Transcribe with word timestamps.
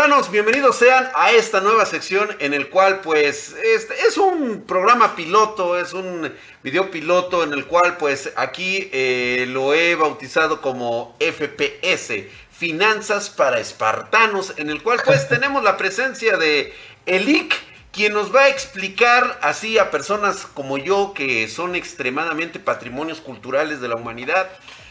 espartanos, 0.00 0.30
bienvenidos 0.30 0.76
sean 0.76 1.10
a 1.14 1.30
esta 1.32 1.60
nueva 1.60 1.84
sección 1.84 2.34
en 2.38 2.54
el 2.54 2.70
cual 2.70 3.00
pues 3.00 3.54
este 3.62 3.92
es 4.08 4.16
un 4.16 4.62
programa 4.62 5.14
piloto, 5.14 5.78
es 5.78 5.92
un 5.92 6.32
video 6.62 6.90
piloto 6.90 7.44
en 7.44 7.52
el 7.52 7.66
cual 7.66 7.98
pues 7.98 8.32
aquí 8.36 8.88
eh, 8.92 9.44
lo 9.46 9.74
he 9.74 9.96
bautizado 9.96 10.62
como 10.62 11.14
FPS, 11.20 12.14
Finanzas 12.50 13.28
para 13.28 13.60
Espartanos, 13.60 14.54
en 14.56 14.70
el 14.70 14.82
cual 14.82 15.02
pues 15.04 15.28
tenemos 15.28 15.62
la 15.62 15.76
presencia 15.76 16.38
de 16.38 16.72
Elic, 17.04 17.54
quien 17.92 18.14
nos 18.14 18.34
va 18.34 18.44
a 18.44 18.48
explicar 18.48 19.38
así 19.42 19.76
a 19.76 19.90
personas 19.90 20.46
como 20.46 20.78
yo 20.78 21.12
que 21.12 21.46
son 21.46 21.74
extremadamente 21.74 22.58
patrimonios 22.58 23.20
culturales 23.20 23.82
de 23.82 23.88
la 23.88 23.96
humanidad 23.96 24.48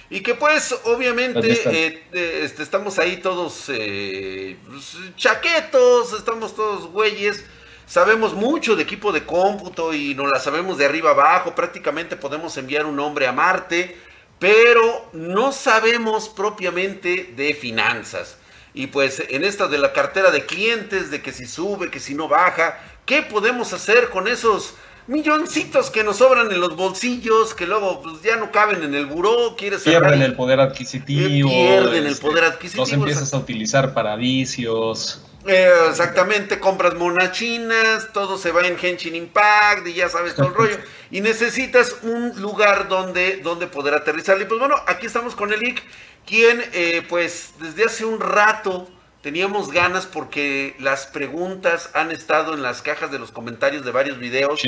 y 0.10 0.22
que 0.22 0.34
pues 0.34 0.76
obviamente 0.86 1.52
eh, 1.52 2.04
eh, 2.12 2.42
este, 2.44 2.64
estamos 2.64 2.98
ahí 2.98 3.18
todos 3.18 3.66
eh, 3.70 4.58
pues, 4.68 4.98
chaquetos, 5.16 6.14
estamos 6.14 6.56
todos 6.56 6.88
güeyes, 6.88 7.46
sabemos 7.86 8.34
mucho 8.34 8.76
de 8.76 8.84
equipo 8.84 9.12
de 9.12 9.26
cómputo 9.26 9.94
y 9.94 10.16
nos 10.16 10.32
la 10.32 10.40
sabemos 10.40 10.78
de 10.78 10.86
arriba 10.86 11.12
abajo, 11.12 11.54
prácticamente 11.54 12.16
podemos 12.16 12.58
enviar 12.58 12.86
un 12.86 13.00
hombre 13.00 13.28
a 13.28 13.32
Marte, 13.32 13.98
pero 14.40 15.10
no 15.14 15.52
sabemos 15.52 16.30
propiamente 16.30 17.34
de 17.36 17.54
finanzas. 17.54 18.38
Y 18.74 18.88
pues 18.88 19.22
en 19.30 19.44
esta 19.44 19.68
de 19.68 19.78
la 19.78 19.94
cartera 19.94 20.32
de 20.32 20.46
clientes, 20.46 21.12
de 21.12 21.22
que 21.22 21.32
si 21.32 21.46
sube, 21.46 21.90
que 21.90 22.00
si 22.00 22.14
no 22.14 22.28
baja, 22.28 22.80
¿qué 23.06 23.22
podemos 23.22 23.74
hacer 23.74 24.10
con 24.10 24.28
esos 24.28 24.76
milloncitos 25.10 25.90
que 25.90 26.04
nos 26.04 26.18
sobran 26.18 26.52
en 26.52 26.62
los 26.62 26.76
bolsillos, 26.76 27.56
que 27.56 27.66
luego 27.66 28.02
pues, 28.02 28.22
ya 28.22 28.36
no 28.38 28.52
caben 28.52 28.84
en 28.84 28.94
el 28.94 29.08
buró, 29.08 29.56
quieres 29.58 29.82
Pierden 29.82 30.22
el 30.22 30.36
poder 30.36 30.60
adquisitivo. 30.60 31.50
Pierden 31.50 32.06
el 32.06 32.14
este, 32.14 32.22
poder 32.22 32.44
adquisitivo. 32.44 32.84
Los 32.84 32.94
empiezas 32.94 33.34
a 33.34 33.38
utilizar 33.38 33.94
para 33.94 34.16
vicios. 34.16 35.26
Eh, 35.48 35.72
exactamente, 35.90 36.60
compras 36.60 36.94
monas 36.94 37.32
chinas, 37.32 38.10
todo 38.14 38.38
se 38.38 38.52
va 38.52 38.68
en 38.68 38.78
Henshin 38.80 39.16
Impact 39.16 39.88
y 39.88 39.94
ya 39.94 40.10
sabes 40.10 40.36
todo 40.36 40.48
el 40.48 40.54
rollo. 40.54 40.78
Y 41.12 41.22
necesitas 41.22 41.96
un 42.04 42.40
lugar 42.40 42.88
donde, 42.88 43.38
donde 43.38 43.66
poder 43.66 43.96
aterrizar. 43.96 44.40
Y 44.40 44.46
pues 44.46 44.60
bueno, 44.60 44.76
aquí 44.86 45.08
estamos 45.08 45.34
con 45.34 45.52
el 45.52 45.64
IC, 45.64 45.82
quien 46.24 46.64
eh, 46.72 47.02
pues 47.10 47.54
desde 47.60 47.86
hace 47.86 48.06
un 48.06 48.20
rato 48.20 48.88
Teníamos 49.22 49.72
ganas 49.74 50.06
porque 50.06 50.76
las 50.80 51.06
preguntas 51.06 51.90
han 51.94 52.10
estado 52.10 52.54
en 52.54 52.62
las 52.62 52.82
cajas 52.82 53.12
de 53.12 53.20
los 53.20 53.32
comentarios 53.32 53.84
de 53.84 53.92
varios 53.92 54.18
videos. 54.18 54.62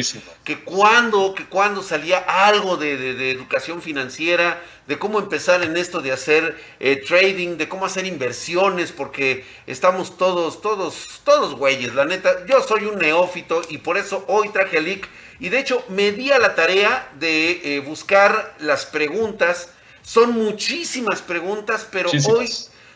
Que 0.44 0.60
cuando, 0.60 1.34
que 1.34 1.46
cuando 1.46 1.82
salía 1.82 2.18
algo 2.18 2.76
de, 2.76 3.32
educación 3.32 3.82
financiera, 3.82 4.62
de 4.88 5.00
cómo 5.00 5.20
empezar 5.20 5.64
en 5.64 5.78
esto 5.78 6.02
de 6.02 6.12
hacer 6.12 6.58
eh, 6.82 6.98
trading, 6.98 7.56
de 7.56 7.70
cómo 7.70 7.86
hacer 7.86 8.06
inversiones, 8.06 8.92
porque 8.92 9.46
estamos 9.68 10.18
todos, 10.18 10.62
todos, 10.62 11.22
todos 11.24 11.56
güeyes, 11.56 11.96
la 11.96 12.04
neta. 12.04 12.46
Yo 12.46 12.62
soy 12.62 12.84
un 12.84 13.00
neófito 13.00 13.62
y 13.70 13.78
por 13.78 13.98
eso 13.98 14.26
hoy 14.28 14.50
traje 14.50 14.80
el 14.80 14.84
link. 14.84 15.06
Y 15.40 15.48
de 15.48 15.60
hecho 15.60 15.82
me 15.88 16.12
di 16.12 16.30
a 16.30 16.40
la 16.40 16.56
tarea 16.56 17.10
de 17.18 17.78
eh, 17.78 17.80
buscar 17.80 18.54
las 18.60 18.86
preguntas. 18.86 19.70
Son 20.02 20.34
muchísimas 20.34 21.22
preguntas, 21.22 21.88
pero 21.90 22.10
hoy 22.28 22.50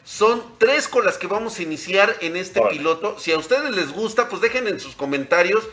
son 0.05 0.41
tres 0.59 0.87
con 0.87 1.03
las 1.03 1.17
que 1.17 1.27
vamos 1.27 1.59
a 1.59 1.63
iniciar 1.63 2.15
en 2.21 2.37
este 2.37 2.61
piloto. 2.69 3.19
Si 3.19 3.31
a 3.31 3.37
ustedes 3.37 3.75
les 3.75 3.91
gusta, 3.91 4.29
pues 4.29 4.41
dejen 4.41 4.67
en 4.67 4.79
sus 4.79 4.95
comentarios 4.95 5.63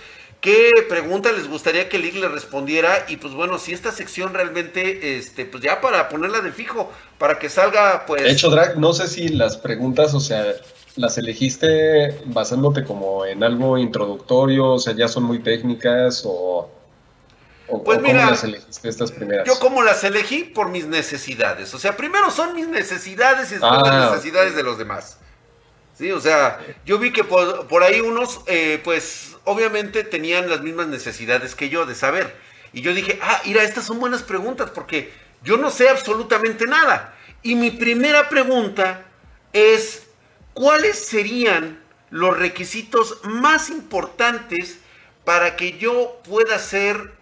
qué 0.40 0.70
pregunta 0.88 1.30
les 1.32 1.48
gustaría 1.48 1.88
que 1.88 1.98
Lick 1.98 2.16
le 2.16 2.28
respondiera. 2.28 3.04
Y 3.08 3.18
pues 3.18 3.34
bueno, 3.34 3.58
si 3.58 3.72
esta 3.72 3.92
sección 3.92 4.32
realmente, 4.32 5.16
este, 5.18 5.44
pues 5.44 5.62
ya 5.62 5.80
para 5.80 6.08
ponerla 6.08 6.40
de 6.40 6.50
fijo, 6.50 6.90
para 7.18 7.38
que 7.38 7.50
salga, 7.50 8.04
pues. 8.06 8.22
De 8.22 8.30
hecho, 8.30 8.50
Drag, 8.50 8.78
no 8.78 8.94
sé 8.94 9.06
si 9.06 9.28
las 9.28 9.58
preguntas, 9.58 10.14
o 10.14 10.20
sea, 10.20 10.54
las 10.96 11.18
elegiste 11.18 12.18
basándote 12.24 12.84
como 12.84 13.26
en 13.26 13.44
algo 13.44 13.76
introductorio, 13.76 14.72
o 14.72 14.78
sea, 14.78 14.94
ya 14.94 15.08
son 15.08 15.24
muy 15.24 15.40
técnicas 15.40 16.22
o 16.24 16.70
pues 17.80 18.00
mira, 18.00 18.20
¿cómo 18.20 18.30
las 18.30 18.44
elegiste 18.44 18.88
estas 18.88 19.12
primeras? 19.12 19.46
Yo 19.46 19.58
como 19.58 19.82
las 19.82 20.04
elegí 20.04 20.44
por 20.44 20.68
mis 20.68 20.86
necesidades. 20.86 21.72
O 21.74 21.78
sea, 21.78 21.96
primero 21.96 22.30
son 22.30 22.54
mis 22.54 22.68
necesidades 22.68 23.50
y 23.50 23.54
después 23.54 23.82
las 23.82 23.88
ah, 23.88 24.10
necesidades 24.10 24.54
de 24.54 24.62
los 24.62 24.78
demás. 24.78 25.18
Sí, 25.96 26.10
o 26.10 26.20
sea, 26.20 26.58
yo 26.84 26.98
vi 26.98 27.12
que 27.12 27.24
por, 27.24 27.82
ahí 27.82 28.00
unos, 28.00 28.40
eh, 28.46 28.80
pues, 28.82 29.36
obviamente 29.44 30.04
tenían 30.04 30.48
las 30.48 30.62
mismas 30.62 30.88
necesidades 30.88 31.54
que 31.54 31.68
yo 31.68 31.86
de 31.86 31.94
saber. 31.94 32.34
Y 32.72 32.80
yo 32.80 32.94
dije, 32.94 33.18
ah, 33.22 33.40
mira, 33.44 33.62
estas 33.62 33.84
son 33.84 34.00
buenas 34.00 34.22
preguntas 34.22 34.70
porque 34.70 35.12
yo 35.42 35.56
no 35.56 35.70
sé 35.70 35.88
absolutamente 35.88 36.66
nada. 36.66 37.14
Y 37.42 37.54
mi 37.54 37.70
primera 37.70 38.28
pregunta 38.28 39.04
es, 39.52 40.04
¿cuáles 40.54 40.98
serían 40.98 41.82
los 42.10 42.38
requisitos 42.38 43.18
más 43.24 43.70
importantes 43.70 44.78
para 45.24 45.56
que 45.56 45.78
yo 45.78 46.20
pueda 46.24 46.58
ser 46.58 47.12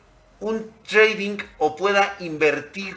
un 0.41 0.71
trading 0.89 1.39
o 1.59 1.77
pueda 1.77 2.17
invertir 2.21 2.97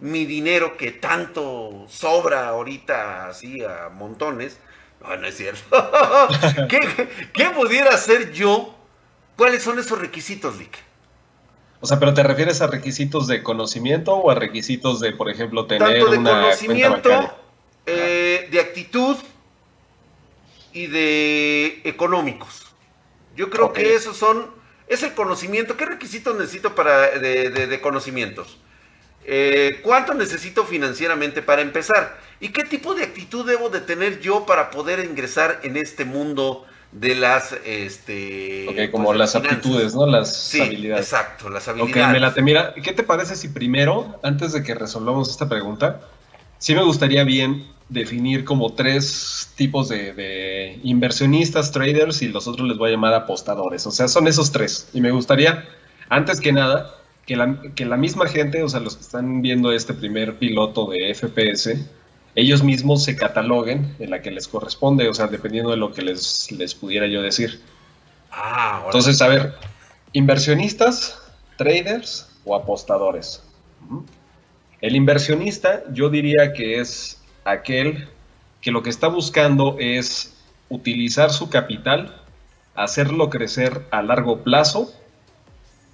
mi 0.00 0.26
dinero 0.26 0.76
que 0.76 0.92
tanto 0.92 1.86
sobra 1.88 2.48
ahorita 2.48 3.28
así 3.28 3.62
a 3.64 3.88
montones. 3.88 4.58
No, 5.00 5.16
no 5.16 5.26
es 5.26 5.36
cierto. 5.36 5.62
¿Qué, 6.68 7.50
pudiera 7.50 7.90
hacer 7.94 8.32
yo? 8.32 8.74
¿Cuáles 9.36 9.62
son 9.62 9.78
esos 9.78 9.98
requisitos, 9.98 10.58
Lick? 10.58 10.78
O 11.80 11.86
sea, 11.86 11.98
pero 11.98 12.14
¿te 12.14 12.22
refieres 12.22 12.62
a 12.62 12.66
requisitos 12.66 13.26
de 13.26 13.42
conocimiento 13.42 14.14
o 14.14 14.30
a 14.30 14.34
requisitos 14.34 15.00
de, 15.00 15.12
por 15.12 15.28
ejemplo, 15.28 15.66
tener 15.66 16.00
Tanto 16.00 16.10
de 16.10 16.16
conocimiento, 16.16 17.34
eh, 17.86 18.48
de 18.50 18.60
actitud 18.60 19.16
y 20.74 20.88
de 20.88 21.80
económicos. 21.84 22.66
Yo 23.36 23.48
creo 23.48 23.72
que 23.72 23.94
esos 23.94 24.16
son 24.16 24.50
es 24.88 25.02
el 25.02 25.14
conocimiento. 25.14 25.76
¿Qué 25.76 25.86
requisitos 25.86 26.36
necesito 26.36 26.74
para, 26.74 27.18
de, 27.18 27.80
conocimientos? 27.80 28.58
Eh, 29.24 29.80
¿Cuánto 29.82 30.14
necesito 30.14 30.64
financieramente 30.64 31.42
para 31.42 31.62
empezar? 31.62 32.18
¿Y 32.40 32.50
qué 32.50 32.64
tipo 32.64 32.94
de 32.94 33.04
actitud 33.04 33.46
debo 33.46 33.70
de 33.70 33.80
tener 33.80 34.20
yo 34.20 34.44
para 34.44 34.70
poder 34.70 35.04
ingresar 35.04 35.60
en 35.62 35.76
este 35.76 36.04
mundo 36.04 36.66
de 36.92 37.14
las... 37.14 37.54
Este, 37.64 38.68
ok, 38.68 38.90
como 38.90 39.06
pues, 39.06 39.18
las 39.18 39.34
aptitudes, 39.34 39.94
¿no? 39.94 40.06
Las 40.06 40.36
sí, 40.36 40.60
habilidades. 40.60 41.06
Exacto, 41.06 41.48
las 41.48 41.66
habilidades. 41.68 42.06
Ok, 42.06 42.12
me 42.12 42.20
la 42.20 42.34
mira, 42.42 42.74
¿qué 42.74 42.92
te 42.92 43.02
parece 43.02 43.36
si 43.36 43.48
primero, 43.48 44.20
antes 44.22 44.52
de 44.52 44.62
que 44.62 44.74
resolvamos 44.74 45.30
esta 45.30 45.48
pregunta, 45.48 46.00
sí 46.58 46.74
me 46.74 46.82
gustaría 46.82 47.24
bien 47.24 47.73
definir 47.88 48.44
como 48.44 48.72
tres 48.74 49.52
tipos 49.56 49.88
de, 49.88 50.78
inversionistas, 50.82 51.72
traders 51.72 52.22
y 52.22 52.28
los 52.28 52.48
otros 52.48 52.68
les 52.68 52.78
voy 52.78 52.90
a 52.90 52.92
llamar 52.92 53.14
apostadores. 53.14 53.86
O 53.86 53.90
sea, 53.90 54.08
son 54.08 54.26
esos 54.26 54.52
tres. 54.52 54.88
Y 54.92 55.00
me 55.00 55.10
gustaría, 55.10 55.64
antes 56.08 56.40
que 56.40 56.52
nada, 56.52 56.94
que 57.26 57.36
la, 57.36 57.60
que 57.74 57.84
la 57.84 57.96
misma 57.96 58.26
gente, 58.26 58.62
o 58.62 58.68
sea, 58.68 58.80
los 58.80 58.96
que 58.96 59.02
están 59.02 59.42
viendo 59.42 59.72
este 59.72 59.94
primer 59.94 60.38
piloto 60.38 60.86
de 60.86 61.14
FPS, 61.14 61.76
ellos 62.34 62.62
mismos 62.62 63.04
se 63.04 63.16
cataloguen 63.16 63.94
en 63.98 64.10
la 64.10 64.20
que 64.20 64.30
les 64.30 64.48
corresponde, 64.48 65.08
o 65.08 65.14
sea, 65.14 65.28
dependiendo 65.28 65.70
de 65.70 65.76
lo 65.76 65.92
que 65.92 66.02
les, 66.02 66.50
les 66.52 66.74
pudiera 66.74 67.06
yo 67.06 67.22
decir. 67.22 67.60
Ah, 68.30 68.82
Entonces, 68.86 69.22
a 69.22 69.28
ver, 69.28 69.54
inversionistas, 70.12 71.22
traders 71.56 72.28
o 72.44 72.56
apostadores. 72.56 73.42
El 74.80 74.96
inversionista 74.96 75.84
yo 75.92 76.10
diría 76.10 76.52
que 76.52 76.80
es 76.80 77.22
aquel 77.44 78.08
que 78.60 78.70
lo 78.70 78.82
que 78.82 78.90
está 78.90 79.08
buscando 79.08 79.76
es 79.78 80.34
utilizar 80.68 81.30
su 81.30 81.50
capital, 81.50 82.22
hacerlo 82.74 83.30
crecer 83.30 83.82
a 83.90 84.02
largo 84.02 84.42
plazo, 84.42 84.92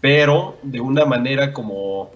pero 0.00 0.56
de 0.62 0.80
una 0.80 1.04
manera 1.04 1.52
como, 1.52 2.10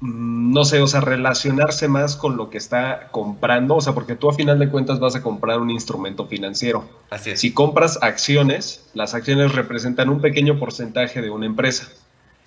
mm, 0.00 0.52
no 0.52 0.64
sé, 0.64 0.80
o 0.80 0.86
sea, 0.86 1.00
relacionarse 1.00 1.88
más 1.88 2.16
con 2.16 2.36
lo 2.36 2.48
que 2.48 2.58
está 2.58 3.08
comprando, 3.10 3.76
o 3.76 3.80
sea, 3.80 3.92
porque 3.92 4.14
tú 4.14 4.30
a 4.30 4.34
final 4.34 4.58
de 4.58 4.70
cuentas 4.70 5.00
vas 5.00 5.16
a 5.16 5.22
comprar 5.22 5.60
un 5.60 5.70
instrumento 5.70 6.26
financiero. 6.26 6.88
Así 7.10 7.30
es. 7.30 7.40
Si 7.40 7.52
compras 7.52 7.98
acciones, 8.02 8.88
las 8.94 9.14
acciones 9.14 9.52
representan 9.52 10.08
un 10.08 10.20
pequeño 10.20 10.58
porcentaje 10.58 11.20
de 11.20 11.30
una 11.30 11.46
empresa. 11.46 11.88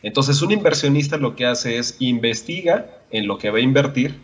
Entonces, 0.01 0.41
un 0.41 0.51
inversionista 0.51 1.18
lo 1.18 1.35
que 1.35 1.45
hace 1.45 1.77
es 1.77 1.97
investiga 2.00 2.88
en 3.11 3.27
lo 3.27 3.38
que 3.38 3.50
va 3.50 3.57
a 3.57 3.61
invertir 3.61 4.21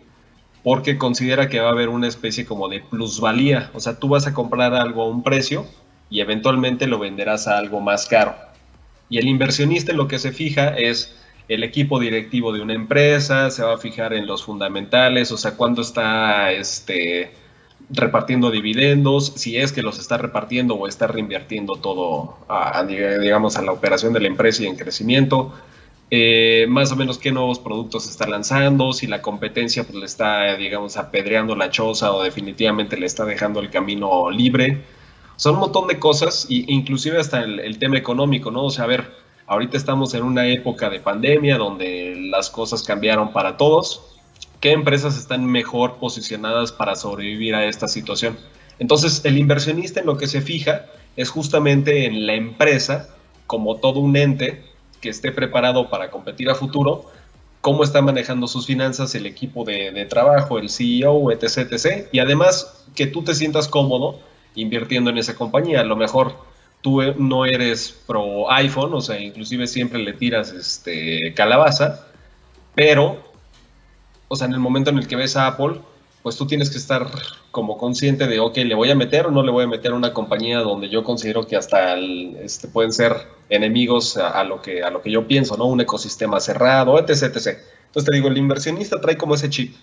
porque 0.64 0.98
considera 0.98 1.50
que 1.50 1.60
va 1.60 1.70
a 1.70 1.72
haber 1.72 1.90
una 1.90 2.08
especie 2.08 2.46
como 2.46 2.70
de 2.70 2.82
plusvalía. 2.82 3.72
O 3.74 3.80
sea, 3.80 4.00
tú 4.00 4.10
vas 4.10 4.28
a 4.28 4.34
comprar 4.34 4.74
algo 4.74 5.04
a 5.04 5.10
un 5.10 5.24
precio 5.24 5.66
y 6.10 6.20
eventualmente 6.20 6.88
lo 6.88 7.00
venderás 7.00 7.48
a 7.48 7.58
algo 7.58 7.80
más 7.80 8.06
caro. 8.06 8.36
Y 9.10 9.18
el 9.18 9.28
inversionista 9.28 9.92
en 9.92 9.98
lo 9.98 10.08
que 10.08 10.20
se 10.20 10.32
fija 10.32 10.70
es 10.78 11.16
el 11.48 11.64
equipo 11.64 12.00
directivo 12.00 12.54
de 12.54 12.62
una 12.62 12.74
empresa, 12.74 13.50
se 13.50 13.64
va 13.64 13.74
a 13.74 13.78
fijar 13.78 14.14
en 14.14 14.26
los 14.26 14.44
fundamentales, 14.44 15.32
o 15.32 15.38
sea, 15.38 15.58
cuándo 15.58 15.82
está 15.82 16.52
este, 16.52 17.34
repartiendo 17.90 18.52
dividendos, 18.52 19.34
si 19.36 19.58
es 19.58 19.74
que 19.74 19.82
los 19.82 20.00
está 20.00 20.18
repartiendo 20.18 20.76
o 20.76 20.88
está 20.88 21.08
reinvirtiendo 21.08 21.76
todo, 21.76 22.38
digamos, 23.20 23.58
a 23.58 23.64
la 23.64 23.72
operación 23.72 24.14
de 24.14 24.22
la 24.22 24.28
empresa 24.28 24.64
y 24.64 24.68
en 24.68 24.78
crecimiento 24.78 25.54
eh, 26.14 26.66
más 26.68 26.92
o 26.92 26.98
menos 26.98 27.18
qué 27.18 27.32
nuevos 27.32 27.60
productos 27.60 28.10
está 28.10 28.28
lanzando, 28.28 28.92
si 28.92 29.08
la 29.08 29.22
competencia 29.22 29.86
pues, 29.86 29.96
le 29.96 30.06
está, 30.06 30.58
digamos, 30.58 30.98
apedreando 30.98 31.56
la 31.56 31.70
choza 31.70 32.12
o 32.12 32.22
definitivamente 32.22 32.98
le 32.98 33.06
está 33.06 33.24
dejando 33.24 33.62
el 33.62 33.70
camino 33.70 34.30
libre. 34.30 34.84
Son 35.38 35.54
un 35.54 35.62
montón 35.62 35.88
de 35.88 36.00
cosas, 36.00 36.48
y, 36.50 36.72
inclusive 36.72 37.18
hasta 37.18 37.42
el, 37.44 37.80
tema 37.80 37.98
económico, 37.98 38.52
¿no? 38.52 38.66
O 38.66 38.70
sea, 38.70 38.84
a 38.84 38.88
ver, 38.88 39.10
ahorita 39.48 39.78
estamos 39.78 40.14
en 40.14 40.24
una 40.24 40.48
época 40.48 40.90
de 40.90 41.00
pandemia 41.00 41.58
donde 41.58 42.18
las 42.30 42.50
cosas 42.50 42.84
cambiaron 42.84 43.32
para 43.32 43.56
todos. 43.56 44.20
¿Qué 44.60 44.72
empresas 44.74 45.18
están 45.18 45.46
mejor 45.46 45.96
posicionadas 45.96 46.74
para 46.74 46.96
sobrevivir 46.96 47.56
a 47.56 47.66
esta 47.66 47.88
situación? 47.88 48.38
Entonces, 48.80 49.24
el 49.24 49.38
inversionista 49.38 50.02
en 50.02 50.08
lo 50.08 50.18
que 50.18 50.28
se 50.28 50.42
fija 50.42 50.88
es 51.16 51.30
justamente 51.30 52.06
en 52.06 52.28
la 52.28 52.34
empresa 52.34 53.16
como 53.48 53.78
todo 53.78 54.02
un 54.02 54.18
ente 54.18 54.71
que 55.02 55.10
esté 55.10 55.32
preparado 55.32 55.90
para 55.90 56.12
competir 56.12 56.50
a 56.50 56.56
futuro, 56.56 57.12
cómo 57.62 57.84
está 57.84 58.02
manejando 58.02 58.48
sus 58.48 58.66
finanzas 58.66 59.14
el 59.16 59.26
equipo 59.26 59.64
de, 59.64 60.06
trabajo, 60.10 60.58
el 60.58 60.70
CEO, 60.70 61.32
etc, 61.32 61.72
etc. 61.72 62.08
Y 62.12 62.20
además 62.20 62.86
que 62.96 63.08
tú 63.08 63.24
te 63.24 63.36
sientas 63.36 63.68
cómodo 63.68 64.20
invirtiendo 64.56 65.10
en 65.10 65.18
esa 65.18 65.36
compañía. 65.36 65.82
A 65.82 65.86
lo 65.86 65.96
mejor 65.96 66.36
tú 66.82 67.02
no 67.18 67.46
eres 67.46 67.96
pro 68.08 68.52
iPhone, 68.52 68.94
o 68.94 69.02
sea, 69.02 69.20
inclusive 69.20 69.68
siempre 69.68 70.00
le 70.00 70.14
tiras 70.14 70.52
este, 70.52 71.34
calabaza, 71.36 72.08
pero, 72.74 73.22
o 74.28 74.36
sea, 74.36 74.48
en 74.48 74.54
el 74.54 74.60
momento 74.60 74.90
en 74.90 74.98
el 74.98 75.08
que 75.08 75.16
ves 75.16 75.36
a 75.36 75.48
Apple, 75.48 75.82
pues 76.24 76.38
tú 76.38 76.48
tienes 76.48 76.70
que 76.70 76.78
estar 76.78 77.08
como 77.52 77.78
consciente 77.78 78.28
de, 78.28 78.40
ok, 78.40 78.58
¿le 78.58 78.76
voy 78.76 78.90
a 78.90 78.96
meter 78.96 79.28
o 79.28 79.32
no 79.32 79.44
le 79.44 79.52
voy 79.52 79.66
a 79.66 79.68
meter 79.68 79.92
a 79.92 79.96
una 79.96 80.14
compañía 80.14 80.60
donde 80.60 80.90
yo 80.90 81.04
considero 81.04 81.46
que 81.46 81.58
hasta 81.58 81.98
este, 81.98 82.70
pueden 82.70 82.94
ser 82.94 83.14
enemigos 83.50 84.16
a, 84.18 84.44
lo 84.46 84.62
que, 84.62 84.84
a 84.84 84.90
lo 84.90 85.02
que 85.02 85.12
yo 85.12 85.28
pienso, 85.28 85.58
¿no? 85.58 85.66
Un 85.66 85.82
ecosistema 85.82 86.40
cerrado, 86.40 86.98
etc, 86.98 87.24
etc. 87.24 87.60
Entonces 87.88 88.10
te 88.10 88.16
digo, 88.16 88.30
el 88.30 88.38
inversionista 88.38 89.02
trae 89.02 89.18
como 89.18 89.36
ese 89.36 89.50
chip. 89.50 89.76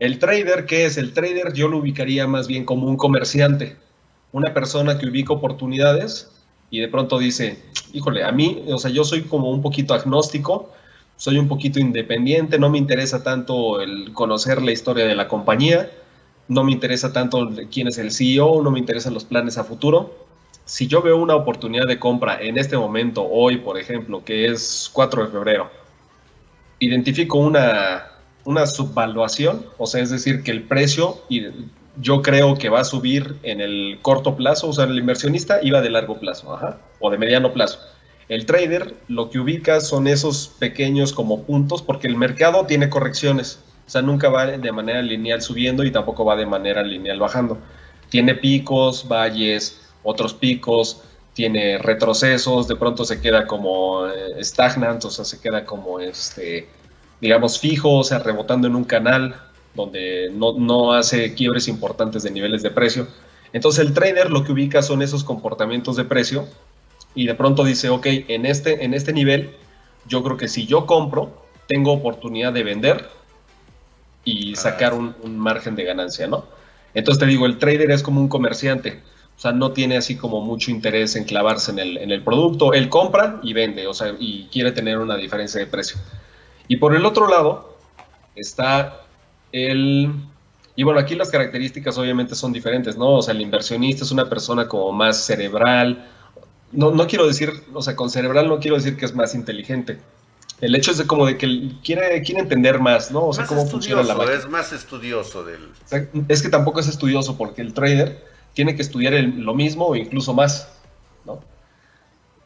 El 0.00 0.18
trader, 0.18 0.66
¿qué 0.66 0.86
es? 0.86 0.98
El 0.98 1.12
trader 1.12 1.52
yo 1.52 1.68
lo 1.68 1.78
ubicaría 1.78 2.26
más 2.26 2.48
bien 2.48 2.64
como 2.64 2.88
un 2.88 2.96
comerciante, 2.96 3.76
una 4.32 4.52
persona 4.52 4.98
que 4.98 5.06
ubica 5.06 5.32
oportunidades 5.32 6.32
y 6.68 6.80
de 6.80 6.88
pronto 6.88 7.18
dice, 7.20 7.62
híjole, 7.92 8.24
a 8.24 8.32
mí, 8.32 8.64
o 8.66 8.78
sea, 8.78 8.90
yo 8.90 9.04
soy 9.04 9.22
como 9.22 9.50
un 9.50 9.62
poquito 9.62 9.94
agnóstico, 9.94 10.72
soy 11.16 11.38
un 11.38 11.46
poquito 11.46 11.78
independiente, 11.78 12.58
no 12.58 12.70
me 12.70 12.78
interesa 12.78 13.22
tanto 13.22 13.80
el 13.80 14.12
conocer 14.12 14.60
la 14.60 14.72
historia 14.72 15.04
de 15.04 15.14
la 15.14 15.28
compañía, 15.28 15.88
no 16.48 16.64
me 16.64 16.72
interesa 16.72 17.12
tanto 17.12 17.50
quién 17.72 17.88
es 17.88 17.98
el 17.98 18.12
CEO, 18.12 18.62
no 18.62 18.70
me 18.70 18.78
interesan 18.78 19.14
los 19.14 19.24
planes 19.24 19.58
a 19.58 19.64
futuro. 19.64 20.14
Si 20.64 20.86
yo 20.86 21.02
veo 21.02 21.16
una 21.16 21.34
oportunidad 21.36 21.86
de 21.86 21.98
compra 21.98 22.40
en 22.40 22.58
este 22.58 22.76
momento, 22.76 23.26
hoy 23.28 23.58
por 23.58 23.78
ejemplo, 23.78 24.24
que 24.24 24.46
es 24.46 24.90
4 24.92 25.26
de 25.26 25.30
febrero, 25.30 25.70
identifico 26.78 27.38
una, 27.38 28.06
una 28.44 28.66
subvaluación, 28.66 29.66
o 29.78 29.86
sea, 29.86 30.02
es 30.02 30.10
decir, 30.10 30.42
que 30.42 30.50
el 30.50 30.62
precio 30.62 31.22
yo 32.00 32.22
creo 32.22 32.56
que 32.56 32.68
va 32.68 32.80
a 32.80 32.84
subir 32.84 33.36
en 33.42 33.60
el 33.60 33.98
corto 34.02 34.36
plazo, 34.36 34.68
o 34.68 34.72
sea, 34.72 34.84
el 34.84 34.98
inversionista 34.98 35.60
iba 35.62 35.80
de 35.80 35.90
largo 35.90 36.18
plazo, 36.18 36.58
o 37.00 37.10
de 37.10 37.18
mediano 37.18 37.52
plazo. 37.52 37.78
El 38.28 38.46
trader 38.46 38.94
lo 39.08 39.28
que 39.28 39.38
ubica 39.38 39.80
son 39.80 40.06
esos 40.06 40.48
pequeños 40.58 41.12
como 41.12 41.42
puntos 41.42 41.82
porque 41.82 42.06
el 42.06 42.16
mercado 42.16 42.64
tiene 42.64 42.88
correcciones. 42.88 43.62
O 43.86 43.90
sea, 43.90 44.02
nunca 44.02 44.28
va 44.28 44.46
de 44.46 44.72
manera 44.72 45.02
lineal 45.02 45.42
subiendo 45.42 45.84
y 45.84 45.90
tampoco 45.90 46.24
va 46.24 46.36
de 46.36 46.46
manera 46.46 46.82
lineal 46.82 47.18
bajando. 47.18 47.58
Tiene 48.08 48.34
picos, 48.34 49.06
valles, 49.06 49.80
otros 50.02 50.34
picos, 50.34 51.02
tiene 51.34 51.78
retrocesos, 51.78 52.68
de 52.68 52.76
pronto 52.76 53.04
se 53.04 53.20
queda 53.20 53.46
como 53.46 54.06
eh, 54.06 54.42
stagnant, 54.42 55.04
o 55.04 55.10
sea, 55.10 55.24
se 55.24 55.40
queda 55.40 55.64
como, 55.64 56.00
este, 56.00 56.68
digamos, 57.20 57.58
fijo, 57.58 57.98
o 57.98 58.04
sea, 58.04 58.20
rebotando 58.20 58.68
en 58.68 58.76
un 58.76 58.84
canal 58.84 59.34
donde 59.74 60.30
no, 60.32 60.56
no 60.58 60.92
hace 60.92 61.34
quiebres 61.34 61.66
importantes 61.66 62.22
de 62.22 62.30
niveles 62.30 62.62
de 62.62 62.70
precio. 62.70 63.08
Entonces 63.52 63.84
el 63.84 63.92
trader 63.92 64.30
lo 64.30 64.44
que 64.44 64.52
ubica 64.52 64.82
son 64.82 65.02
esos 65.02 65.24
comportamientos 65.24 65.96
de 65.96 66.04
precio 66.04 66.46
y 67.14 67.26
de 67.26 67.34
pronto 67.34 67.64
dice, 67.64 67.88
ok, 67.88 68.06
en 68.06 68.46
este, 68.46 68.84
en 68.84 68.94
este 68.94 69.12
nivel, 69.12 69.56
yo 70.06 70.22
creo 70.22 70.36
que 70.36 70.48
si 70.48 70.66
yo 70.66 70.86
compro, 70.86 71.44
tengo 71.66 71.92
oportunidad 71.92 72.52
de 72.52 72.62
vender 72.62 73.08
y 74.24 74.56
sacar 74.56 74.94
un, 74.94 75.14
margen 75.38 75.76
de 75.76 75.84
ganancia, 75.84 76.26
¿no? 76.26 76.46
Entonces 76.94 77.20
te 77.20 77.26
digo, 77.26 77.46
el 77.46 77.58
trader 77.58 77.90
es 77.90 78.02
como 78.02 78.20
un 78.20 78.28
comerciante, 78.28 79.02
o 79.36 79.40
sea, 79.40 79.52
no 79.52 79.72
tiene 79.72 79.96
así 79.96 80.16
como 80.16 80.40
mucho 80.40 80.70
interés 80.70 81.16
en 81.16 81.24
clavarse 81.24 81.72
en 81.72 81.78
el, 81.78 81.98
en 81.98 82.10
el 82.10 82.22
producto, 82.22 82.72
él 82.72 82.88
compra 82.88 83.40
y 83.42 83.52
vende, 83.52 83.86
o 83.86 83.94
sea, 83.94 84.14
y 84.18 84.48
quiere 84.52 84.72
tener 84.72 84.98
una 84.98 85.16
diferencia 85.16 85.60
de 85.60 85.66
precio. 85.66 85.98
Y 86.68 86.76
por 86.76 86.94
el 86.94 87.04
otro 87.04 87.28
lado 87.28 87.76
está 88.36 89.00
el... 89.52 90.10
Y 90.76 90.82
bueno, 90.82 90.98
aquí 90.98 91.14
las 91.14 91.30
características 91.30 91.96
obviamente 91.98 92.34
son 92.34 92.52
diferentes, 92.52 92.96
¿no? 92.96 93.14
O 93.14 93.22
sea, 93.22 93.32
el 93.32 93.40
inversionista 93.40 94.02
es 94.04 94.10
una 94.10 94.28
persona 94.28 94.66
como 94.66 94.90
más 94.92 95.24
cerebral, 95.24 96.08
no, 96.74 96.90
no 96.90 97.06
quiero 97.06 97.26
decir, 97.26 97.52
o 97.72 97.82
sea, 97.82 97.96
con 97.96 98.10
cerebral 98.10 98.48
no 98.48 98.58
quiero 98.58 98.76
decir 98.76 98.96
que 98.96 99.04
es 99.04 99.14
más 99.14 99.34
inteligente. 99.34 99.98
El 100.60 100.74
hecho 100.74 100.92
es 100.92 100.98
de 100.98 101.06
como 101.06 101.26
de 101.26 101.36
que 101.36 101.72
quiere, 101.82 102.22
quiere 102.22 102.40
entender 102.40 102.78
más, 102.78 103.10
¿no? 103.10 103.26
O 103.26 103.32
sea, 103.32 103.46
cómo 103.46 103.66
funciona 103.66 104.02
la 104.02 104.14
máquina. 104.14 104.36
Es 104.36 104.48
más 104.48 104.72
estudioso 104.72 105.44
del... 105.44 105.68
es 106.28 106.42
que 106.42 106.48
tampoco 106.48 106.80
es 106.80 106.88
estudioso 106.88 107.36
porque 107.36 107.60
el 107.60 107.74
trader 107.74 108.24
tiene 108.54 108.76
que 108.76 108.82
estudiar 108.82 109.12
lo 109.14 109.54
mismo 109.54 109.88
o 109.88 109.96
incluso 109.96 110.32
más, 110.32 110.68
¿no? 111.24 111.40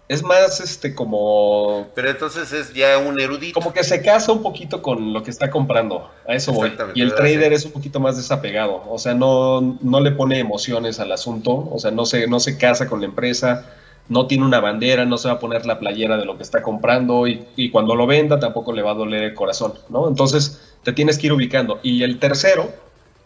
Es 0.08 0.22
más, 0.22 0.60
este, 0.60 0.94
como... 0.94 1.88
Pero 1.94 2.08
entonces 2.08 2.50
es 2.52 2.72
ya 2.72 2.96
un 2.96 3.20
erudito. 3.20 3.60
Como 3.60 3.74
que 3.74 3.84
se 3.84 4.00
casa 4.00 4.32
un 4.32 4.42
poquito 4.42 4.80
con 4.80 5.12
lo 5.12 5.22
que 5.22 5.30
está 5.30 5.50
comprando, 5.50 6.10
a 6.26 6.34
eso 6.34 6.50
voy. 6.52 6.72
Y 6.94 7.02
el 7.02 7.14
trader 7.14 7.52
es 7.52 7.66
un 7.66 7.72
poquito 7.72 8.00
más 8.00 8.16
desapegado, 8.16 8.84
o 8.88 8.98
sea, 8.98 9.12
no, 9.12 9.78
no 9.82 10.00
le 10.00 10.12
pone 10.12 10.38
emociones 10.38 10.98
al 10.98 11.12
asunto, 11.12 11.68
o 11.70 11.78
sea, 11.78 11.90
no 11.90 12.06
se, 12.06 12.26
no 12.26 12.40
se 12.40 12.56
casa 12.56 12.88
con 12.88 13.00
la 13.00 13.06
empresa, 13.06 13.66
no 14.08 14.26
tiene 14.26 14.44
una 14.44 14.60
bandera, 14.60 15.04
no 15.04 15.18
se 15.18 15.28
va 15.28 15.34
a 15.34 15.38
poner 15.38 15.66
la 15.66 15.78
playera 15.78 16.16
de 16.16 16.24
lo 16.24 16.36
que 16.36 16.42
está 16.42 16.62
comprando 16.62 17.26
y, 17.26 17.70
cuando 17.70 17.94
lo 17.94 18.06
venda 18.06 18.40
tampoco 18.40 18.72
le 18.72 18.82
va 18.82 18.92
a 18.92 18.94
doler 18.94 19.22
el 19.22 19.34
corazón, 19.34 19.74
¿no? 19.88 20.08
Entonces 20.08 20.60
te 20.82 20.92
tienes 20.92 21.18
que 21.18 21.26
ir 21.26 21.32
ubicando. 21.32 21.78
Y 21.82 22.02
el 22.02 22.18
tercero 22.18 22.70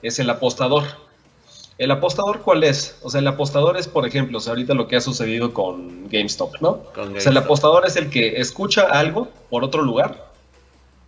es 0.03 0.19
el 0.19 0.29
apostador. 0.29 0.85
¿El 1.79 1.91
apostador 1.91 2.43
cuál 2.43 2.65
es? 2.65 2.99
O 3.03 3.11
sea, 3.11 3.21
el 3.21 3.27
apostador 3.29 3.77
es, 3.77 3.89
por 3.89 4.07
ejemplo, 4.07 4.39
ahorita 4.45 4.75
lo 4.75 4.89
que 4.89 4.97
ha 4.97 5.01
sucedido 5.01 5.55
con 5.55 6.09
GameStop, 6.09 6.61
¿no? 6.61 6.83
O 6.97 7.21
sea, 7.21 7.31
el 7.31 7.39
apostador 7.39 7.87
es 7.87 7.97
el 7.97 8.11
que 8.11 8.41
escucha 8.41 8.83
algo 8.83 9.29
por 9.51 9.65
otro 9.65 9.83
lugar, 9.83 10.31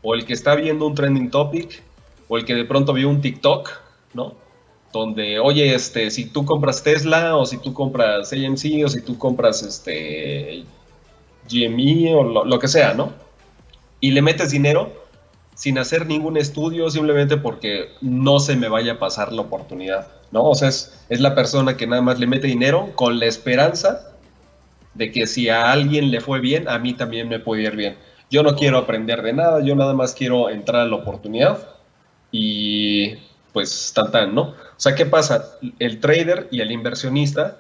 o 0.03 0.15
el 0.15 0.25
que 0.25 0.33
está 0.33 0.55
viendo 0.55 0.87
un 0.87 0.95
trending 0.95 1.31
topic, 1.31 1.83
o 2.29 2.39
el 2.39 2.45
que 2.45 2.55
de 2.55 2.65
pronto 2.65 2.93
vio 2.93 3.09
un 3.09 3.21
TikTok, 3.21 3.71
¿no? 4.15 4.35
Donde, 4.99 5.41
oye, 5.41 5.75
este, 5.75 6.11
si 6.11 6.27
tú 6.27 6.45
compras 6.45 6.83
Tesla 6.83 7.37
o 7.37 7.45
si 7.47 7.59
tú 7.59 7.75
compras 7.75 8.33
AMC 8.33 8.85
o 8.85 8.89
si 8.89 9.03
tú 9.03 9.19
compras 9.19 9.63
este 9.63 10.65
GME 11.51 12.15
o 12.15 12.45
lo, 12.45 12.59
que 12.59 12.69
sea, 12.69 12.95
¿no? 12.95 13.13
Y 14.01 14.13
le 14.13 14.23
metes 14.23 14.51
dinero 14.51 14.93
sin 15.55 15.79
hacer 15.79 16.07
ningún 16.07 16.37
estudio, 16.37 16.91
simplemente 16.91 17.37
porque 17.37 17.91
no 18.01 18.39
se 18.39 18.57
me 18.57 18.69
vaya 18.69 18.93
a 18.93 18.99
pasar 18.99 19.33
la 19.33 19.43
oportunidad, 19.43 20.09
¿no? 20.31 20.45
O 20.45 20.55
sea, 20.55 20.69
es, 20.69 21.05
es 21.09 21.21
la 21.21 21.35
persona 21.35 21.77
que 21.77 21.87
nada 21.87 22.03
más 22.03 22.21
le 22.21 22.27
mete 22.27 22.47
dinero 22.47 22.93
con 22.95 23.19
la 23.19 23.27
esperanza 23.27 24.13
de 24.95 25.11
que 25.11 25.27
si 25.27 25.49
a 25.49 25.73
alguien 25.73 26.11
le 26.13 26.21
fue 26.21 26.41
bien, 26.41 26.69
a 26.69 26.79
mí 26.79 26.95
también 26.95 27.29
me 27.29 27.41
puede 27.41 27.63
ir 27.63 27.77
bien. 27.77 27.97
Yo 28.31 28.43
no 28.43 28.55
quiero 28.55 28.79
aprender 28.79 29.23
de 29.23 29.33
nada, 29.33 29.61
yo 29.61 29.75
nada 29.75 29.93
más 29.93 30.15
quiero 30.15 30.51
entrar 30.51 30.83
a 30.83 30.87
la 30.87 30.97
oportunidad 30.97 31.69
y 32.31 33.15
pues 33.55 33.93
tan 33.95 34.11
tan, 34.11 34.35
¿no? 34.35 34.43
O 34.43 34.55
sea, 34.77 34.97
¿qué 34.97 35.07
pasa? 35.07 35.59
El 35.79 36.01
trader 36.01 36.49
y 36.51 36.61
el 36.61 36.73
inversionista 36.73 37.57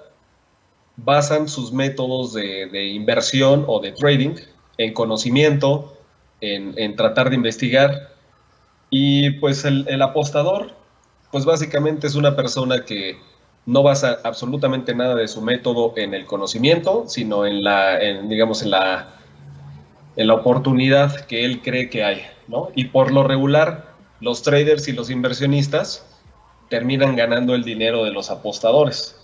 basan 0.96 1.48
sus 1.48 1.72
métodos 1.72 2.34
de, 2.34 2.88
inversión 2.88 3.64
o 3.68 3.80
de 3.80 3.92
trading 3.92 4.34
en 4.76 4.92
conocimiento, 4.92 5.96
en, 6.40 6.96
tratar 6.96 7.30
de 7.30 7.36
investigar. 7.36 8.10
Y 8.90 9.30
pues 9.38 9.64
el, 9.64 10.02
apostador, 10.02 10.72
pues 11.30 11.44
básicamente 11.44 12.08
es 12.08 12.16
una 12.16 12.34
persona 12.34 12.84
que 12.84 13.16
no 13.64 13.84
basa 13.84 14.18
absolutamente 14.24 14.96
nada 14.96 15.14
de 15.14 15.28
su 15.28 15.42
método 15.42 15.94
en 15.96 16.12
el 16.12 16.26
conocimiento, 16.26 17.04
sino 17.06 17.46
en 17.46 17.62
la, 17.62 18.00
digamos, 18.24 18.62
en 18.62 18.72
la, 18.72 19.14
en 20.16 20.26
la 20.26 20.34
oportunidad 20.34 21.24
que 21.26 21.44
él 21.44 21.62
cree 21.62 21.88
que 21.88 22.02
hay, 22.02 22.22
¿no? 22.48 22.70
Y 22.74 22.86
por 22.86 23.12
lo 23.12 23.22
regular, 23.22 23.93
los 24.25 24.43
traders 24.43 24.88
y 24.88 24.93
los 24.93 25.11
inversionistas 25.11 26.02
terminan 26.71 27.14
ganando 27.14 27.54
el 27.54 27.62
dinero 27.62 28.04
de 28.04 28.11
los 28.11 28.31
apostadores. 28.31 29.16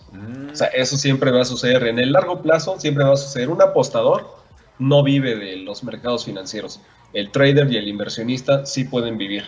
O 0.52 0.54
sea, 0.54 0.66
eso 0.68 0.98
siempre 0.98 1.30
va 1.30 1.40
a 1.40 1.44
suceder. 1.46 1.86
En 1.86 1.98
el 1.98 2.12
largo 2.12 2.42
plazo 2.42 2.78
siempre 2.78 3.04
va 3.04 3.14
a 3.14 3.16
suceder. 3.16 3.48
Un 3.48 3.62
apostador 3.62 4.36
no 4.78 5.02
vive 5.02 5.36
de 5.36 5.56
los 5.56 5.82
mercados 5.84 6.26
financieros. 6.26 6.80
El 7.14 7.30
trader 7.30 7.72
y 7.72 7.78
el 7.78 7.88
inversionista 7.88 8.66
sí 8.66 8.84
pueden 8.84 9.16
vivir. 9.16 9.44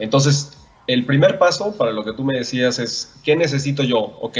Entonces, 0.00 0.58
el 0.88 1.06
primer 1.06 1.38
paso 1.38 1.76
para 1.76 1.92
lo 1.92 2.04
que 2.04 2.12
tú 2.12 2.24
me 2.24 2.34
decías 2.34 2.80
es, 2.80 3.14
¿qué 3.22 3.36
necesito 3.36 3.84
yo? 3.84 4.18
Ok, 4.20 4.38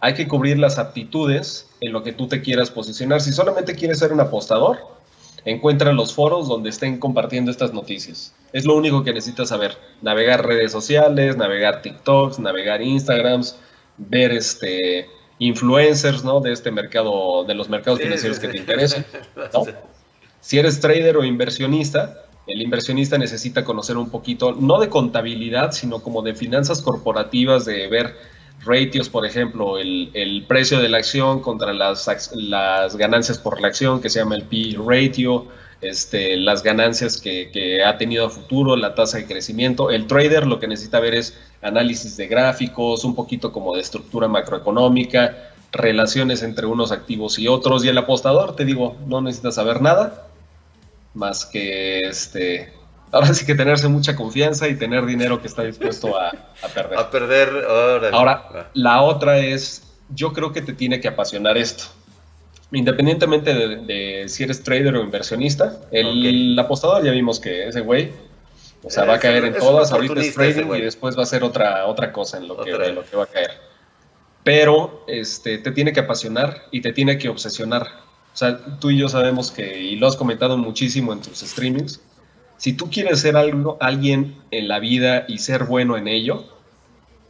hay 0.00 0.14
que 0.14 0.28
cubrir 0.28 0.58
las 0.58 0.78
aptitudes 0.78 1.68
en 1.80 1.92
lo 1.92 2.04
que 2.04 2.12
tú 2.12 2.28
te 2.28 2.40
quieras 2.40 2.70
posicionar. 2.70 3.20
Si 3.20 3.32
solamente 3.32 3.74
quieres 3.74 3.98
ser 3.98 4.12
un 4.12 4.20
apostador, 4.20 4.78
encuentra 5.44 5.92
los 5.92 6.14
foros 6.14 6.48
donde 6.48 6.70
estén 6.70 6.98
compartiendo 6.98 7.50
estas 7.50 7.72
noticias. 7.72 8.34
Es 8.52 8.64
lo 8.64 8.76
único 8.76 9.02
que 9.02 9.12
necesitas 9.12 9.48
saber. 9.48 9.76
Navegar 10.02 10.46
redes 10.46 10.72
sociales, 10.72 11.36
navegar 11.36 11.82
TikToks, 11.82 12.38
navegar 12.38 12.82
Instagrams, 12.82 13.56
ver 13.96 14.32
este 14.32 15.08
influencers, 15.38 16.22
¿no? 16.24 16.40
De 16.40 16.52
este 16.52 16.70
mercado, 16.70 17.44
de 17.44 17.54
los 17.54 17.68
mercados 17.68 18.00
financieros 18.00 18.38
que 18.38 18.48
te 18.48 18.58
interesan, 18.58 19.04
¿no? 19.52 19.64
Si 20.40 20.58
eres 20.58 20.80
trader 20.80 21.16
o 21.16 21.24
inversionista, 21.24 22.26
el 22.48 22.60
inversionista 22.60 23.16
necesita 23.16 23.64
conocer 23.64 23.96
un 23.96 24.10
poquito, 24.10 24.52
no 24.52 24.80
de 24.80 24.88
contabilidad, 24.88 25.70
sino 25.70 26.00
como 26.00 26.20
de 26.22 26.34
finanzas 26.34 26.82
corporativas, 26.82 27.64
de 27.64 27.86
ver 27.86 28.16
ratios, 28.64 29.08
por 29.08 29.26
ejemplo, 29.26 29.78
el, 29.78 30.44
precio 30.48 30.80
de 30.80 30.88
la 30.88 30.98
acción 30.98 31.40
contra 31.40 31.72
las, 31.72 32.30
las, 32.34 32.96
ganancias 32.96 33.38
por 33.38 33.60
la 33.60 33.68
acción, 33.68 34.00
que 34.00 34.08
se 34.08 34.20
llama 34.20 34.36
el 34.36 34.44
P 34.44 34.76
ratio, 34.84 35.46
este, 35.80 36.36
las 36.36 36.62
ganancias 36.62 37.20
que, 37.20 37.82
ha 37.84 37.98
tenido 37.98 38.26
a 38.26 38.30
futuro, 38.30 38.76
la 38.76 38.94
tasa 38.94 39.18
de 39.18 39.26
crecimiento. 39.26 39.90
El 39.90 40.06
trader 40.06 40.46
lo 40.46 40.60
que 40.60 40.68
necesita 40.68 41.00
ver 41.00 41.14
es 41.14 41.36
análisis 41.60 42.16
de 42.16 42.28
gráficos, 42.28 43.04
un 43.04 43.14
poquito 43.14 43.52
como 43.52 43.74
de 43.74 43.80
estructura 43.80 44.28
macroeconómica, 44.28 45.50
relaciones 45.72 46.42
entre 46.42 46.66
unos 46.66 46.92
activos 46.92 47.38
y 47.38 47.48
otros. 47.48 47.84
Y 47.84 47.88
el 47.88 47.98
apostador, 47.98 48.54
te 48.54 48.64
digo, 48.64 48.96
no 49.06 49.20
necesita 49.20 49.50
saber 49.50 49.82
nada 49.82 50.28
más 51.14 51.44
que 51.44 51.98
este 52.00 52.72
ahora 53.12 53.34
sí 53.34 53.46
que 53.46 53.54
tenerse 53.54 53.86
mucha 53.88 54.16
confianza 54.16 54.68
y 54.68 54.74
tener 54.74 55.06
dinero 55.06 55.40
que 55.40 55.46
está 55.46 55.62
dispuesto 55.62 56.18
a, 56.18 56.32
perder. 56.74 56.98
A 56.98 57.10
perder, 57.10 57.64
ahora. 58.12 58.70
la 58.74 59.02
otra 59.02 59.38
es, 59.38 59.82
yo 60.08 60.32
creo 60.32 60.52
que 60.52 60.62
te 60.62 60.72
tiene 60.72 61.00
que 61.00 61.08
apasionar 61.08 61.56
esto. 61.56 61.84
Independientemente 62.72 63.52
de, 63.54 64.24
si 64.28 64.42
eres 64.44 64.62
trader 64.62 64.96
o 64.96 65.02
inversionista, 65.02 65.78
el, 65.90 66.58
apostador 66.58 67.04
ya 67.04 67.12
vimos 67.12 67.38
que 67.38 67.68
ese 67.68 67.82
güey, 67.82 68.12
o 68.82 68.90
sea, 68.90 69.04
va 69.04 69.14
a 69.14 69.18
caer 69.18 69.44
en 69.44 69.54
todas, 69.54 69.92
ahorita 69.92 70.20
es 70.20 70.34
trading 70.34 70.74
y 70.74 70.80
después 70.80 71.16
va 71.16 71.22
a 71.22 71.26
ser 71.26 71.44
otra, 71.44 71.86
otra 71.86 72.12
cosa 72.12 72.38
en 72.38 72.48
lo, 72.48 72.56
que, 72.64 72.70
en 72.70 72.94
lo 72.94 73.04
que 73.04 73.14
va 73.14 73.24
a 73.24 73.26
caer. 73.26 73.50
Pero 74.42 75.04
este, 75.06 75.58
te 75.58 75.70
tiene 75.70 75.92
que 75.92 76.00
apasionar 76.00 76.62
y 76.70 76.80
te 76.80 76.92
tiene 76.92 77.18
que 77.18 77.28
obsesionar. 77.28 77.82
O 78.32 78.36
sea, 78.36 78.58
tú 78.80 78.90
y 78.90 78.98
yo 78.98 79.10
sabemos 79.10 79.50
que, 79.50 79.78
y 79.78 79.96
lo 79.96 80.08
has 80.08 80.16
comentado 80.16 80.56
muchísimo 80.56 81.12
en 81.12 81.20
tus 81.20 81.40
streamings, 81.40 82.00
si 82.62 82.74
tú 82.74 82.90
quieres 82.90 83.18
ser 83.18 83.36
algo, 83.36 83.76
alguien 83.80 84.36
en 84.52 84.68
la 84.68 84.78
vida 84.78 85.24
y 85.26 85.38
ser 85.38 85.64
bueno 85.64 85.96
en 85.96 86.06
ello, 86.06 86.44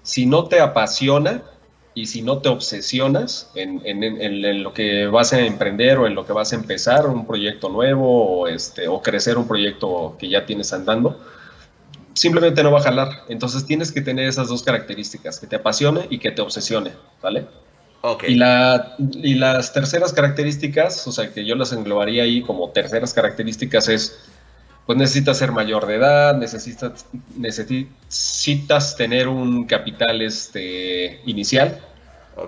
si 0.02 0.26
no 0.26 0.44
te 0.44 0.60
apasiona 0.60 1.40
y 1.94 2.04
si 2.04 2.20
no 2.20 2.42
te 2.42 2.50
obsesionas 2.50 3.50
en, 3.54 4.62
lo 4.62 4.74
que 4.74 5.06
vas 5.06 5.32
a 5.32 5.40
emprender 5.40 5.96
o 5.96 6.06
en 6.06 6.14
lo 6.14 6.26
que 6.26 6.34
vas 6.34 6.52
a 6.52 6.56
empezar, 6.56 7.06
un 7.06 7.26
proyecto 7.26 7.70
nuevo 7.70 8.40
o, 8.40 8.46
este, 8.46 8.88
o 8.88 9.00
crecer 9.00 9.38
un 9.38 9.48
proyecto 9.48 10.18
que 10.18 10.28
ya 10.28 10.44
tienes 10.44 10.70
andando, 10.74 11.18
simplemente 12.12 12.62
no 12.62 12.70
va 12.70 12.80
a 12.80 12.82
jalar. 12.82 13.08
Entonces 13.30 13.64
tienes 13.64 13.90
que 13.90 14.02
tener 14.02 14.28
esas 14.28 14.48
dos 14.48 14.62
características, 14.62 15.40
que 15.40 15.46
te 15.46 15.56
apasione 15.56 16.08
y 16.10 16.18
que 16.18 16.30
te 16.30 16.42
obsesione, 16.42 16.92
¿vale? 17.22 17.46
Y, 18.28 18.34
la, 18.34 18.96
y 18.98 19.36
las 19.36 19.72
terceras 19.72 20.12
características, 20.12 21.06
o 21.06 21.12
sea, 21.12 21.32
que 21.32 21.46
yo 21.46 21.54
las 21.54 21.72
englobaría 21.72 22.24
ahí 22.24 22.42
como 22.42 22.68
terceras 22.68 23.14
características 23.14 23.88
es 23.88 24.31
pues 24.92 24.98
necesitas 24.98 25.38
ser 25.38 25.52
mayor 25.52 25.86
de 25.86 25.94
edad, 25.94 26.36
necesitas, 26.36 27.06
necesitas 27.38 28.94
tener 28.94 29.26
un 29.26 29.64
capital 29.64 30.20
este, 30.20 31.22
inicial. 31.24 31.80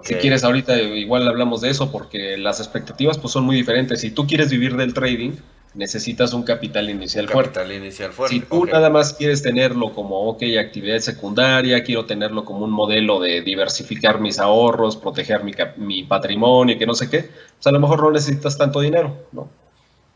Si 0.03 0.15
quieres, 0.17 0.45
ahorita 0.45 0.79
igual 0.79 1.27
hablamos 1.27 1.63
de 1.63 1.71
eso 1.71 1.91
porque 1.91 2.37
las 2.37 2.61
expectativas 2.61 3.17
pues, 3.17 3.33
son 3.33 3.45
muy 3.45 3.57
diferentes. 3.57 4.03
Si 4.03 4.11
tú 4.11 4.27
quieres 4.27 4.51
vivir 4.51 4.77
del 4.77 4.93
trading, 4.93 5.33
necesitas 5.73 6.35
un 6.35 6.43
capital 6.43 6.91
inicial 6.91 7.27
capital 7.55 7.73
inicial 7.73 8.13
fuerte. 8.13 8.35
Si 8.35 8.43
tú 8.43 8.67
nada 8.67 8.91
más 8.91 9.15
quieres 9.15 9.43
tenerlo 9.43 9.95
como, 9.95 10.29
ok, 10.29 10.43
actividad 10.61 10.99
secundaria, 10.99 11.83
quiero 11.83 12.05
tenerlo 12.05 12.45
como 12.45 12.67
un 12.67 12.71
modelo 12.73 13.21
de 13.21 13.41
diversificar 13.41 14.21
mis 14.21 14.39
ahorros, 14.39 14.99
proteger 14.99 15.43
mi, 15.45 15.53
mi 15.79 16.05
patrimonio, 16.05 16.77
que 16.77 16.85
no 16.85 16.95
sé 16.95 17.09
qué, 17.09 17.21
pues 17.21 17.67
a 17.67 17.71
lo 17.71 17.81
mejor 17.81 18.03
no 18.03 18.11
necesitas 18.11 18.59
tanto 18.59 18.81
dinero, 18.81 19.17
¿no? 19.33 19.49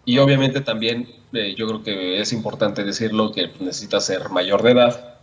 Y 0.08 0.16
obviamente 0.20 0.62
también 0.62 1.06
eh, 1.34 1.54
yo 1.54 1.66
creo 1.68 1.82
que 1.82 2.18
es 2.22 2.32
importante 2.32 2.82
decirlo 2.82 3.30
que 3.30 3.50
necesitas 3.60 4.06
ser 4.06 4.30
mayor 4.30 4.62
de 4.62 4.70
edad, 4.70 5.16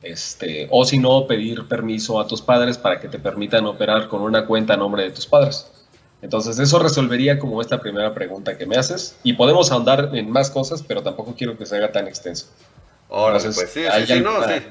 este, 0.00 0.68
o 0.70 0.84
si 0.84 0.96
no, 0.98 1.26
pedir 1.26 1.66
permiso 1.66 2.20
a 2.20 2.28
tus 2.28 2.40
padres 2.40 2.78
para 2.78 3.00
que 3.00 3.08
te 3.08 3.18
permitan 3.18 3.66
operar 3.66 4.06
con 4.06 4.22
una 4.22 4.46
cuenta 4.46 4.74
a 4.74 4.76
nombre 4.76 5.02
de 5.02 5.10
tus 5.10 5.26
padres. 5.26 5.68
Entonces 6.22 6.56
eso 6.60 6.78
resolvería 6.78 7.40
como 7.40 7.60
esta 7.60 7.80
primera 7.80 8.14
pregunta 8.14 8.56
que 8.56 8.64
me 8.64 8.76
haces 8.76 9.16
y 9.24 9.32
podemos 9.32 9.72
ahondar 9.72 10.10
en 10.12 10.30
más 10.30 10.52
cosas, 10.52 10.84
pero 10.86 11.02
tampoco 11.02 11.34
quiero 11.36 11.58
que 11.58 11.66
se 11.66 11.74
haga 11.74 11.90
tan 11.90 12.06
extenso. 12.06 12.46
Ahora, 13.10 13.40
pues 13.40 13.56
sí, 13.56 13.80
sí, 13.92 14.06
sí, 14.06 14.20
no, 14.20 14.40
sí. 14.44 14.62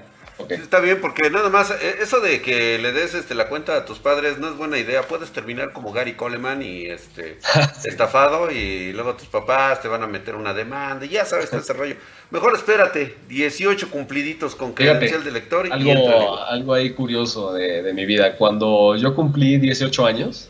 Está 0.49 0.79
bien, 0.79 0.99
porque 1.01 1.29
nada 1.29 1.49
más, 1.49 1.71
eh, 1.71 1.95
eso 2.01 2.19
de 2.19 2.41
que 2.41 2.77
le 2.77 2.91
des 2.91 3.13
este, 3.15 3.33
la 3.35 3.49
cuenta 3.49 3.75
a 3.75 3.85
tus 3.85 3.99
padres 3.99 4.37
no 4.37 4.49
es 4.49 4.55
buena 4.55 4.77
idea. 4.77 5.01
Puedes 5.01 5.31
terminar 5.31 5.73
como 5.73 5.91
Gary 5.91 6.13
Coleman 6.13 6.61
y 6.61 6.85
este 6.85 7.39
estafado 7.85 8.51
y 8.51 8.93
luego 8.93 9.15
tus 9.15 9.27
papás 9.27 9.81
te 9.81 9.87
van 9.87 10.03
a 10.03 10.07
meter 10.07 10.35
una 10.35 10.53
demanda 10.53 11.05
y 11.05 11.09
ya 11.09 11.25
sabes 11.25 11.51
ese 11.51 11.73
rollo. 11.73 11.95
Mejor 12.29 12.55
espérate, 12.55 13.15
18 13.29 13.89
cumpliditos 13.89 14.55
con 14.55 14.73
credencial 14.73 15.23
de 15.23 15.31
lector 15.31 15.67
y 15.67 15.71
algo, 15.71 16.37
algo 16.45 16.73
ahí 16.73 16.91
curioso 16.91 17.53
de, 17.53 17.81
de 17.81 17.93
mi 17.93 18.05
vida. 18.05 18.35
Cuando 18.35 18.95
yo 18.95 19.15
cumplí 19.15 19.57
18 19.57 20.05
años, 20.05 20.49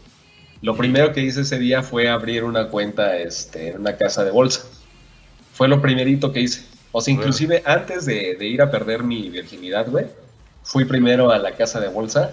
lo 0.62 0.76
primero 0.76 1.14
que 1.14 1.22
hice 1.22 1.42
ese 1.42 1.60
día 1.60 1.84
fue 1.84 2.10
abrir 2.10 2.44
una 2.44 2.68
cuenta 2.68 3.18
este, 3.18 3.70
en 3.70 3.80
una 3.80 3.96
casa 3.96 4.24
de 4.24 4.32
bolsa. 4.32 4.64
Fue 5.54 5.68
lo 5.68 5.82
primerito 5.82 6.32
que 6.32 6.42
hice. 6.42 6.66
O 6.92 7.02
sea, 7.02 7.14
inclusive 7.14 7.62
antes 7.66 8.06
de, 8.06 8.38
ir 8.42 8.62
a 8.62 8.72
perder 8.72 9.04
mi 9.04 9.30
virginidad, 9.30 9.88
güey, 9.88 10.06
fui 10.64 10.86
primero 10.86 11.32
a 11.32 11.38
la 11.38 11.54
casa 11.54 11.80
de 11.80 11.90
bolsa 11.90 12.32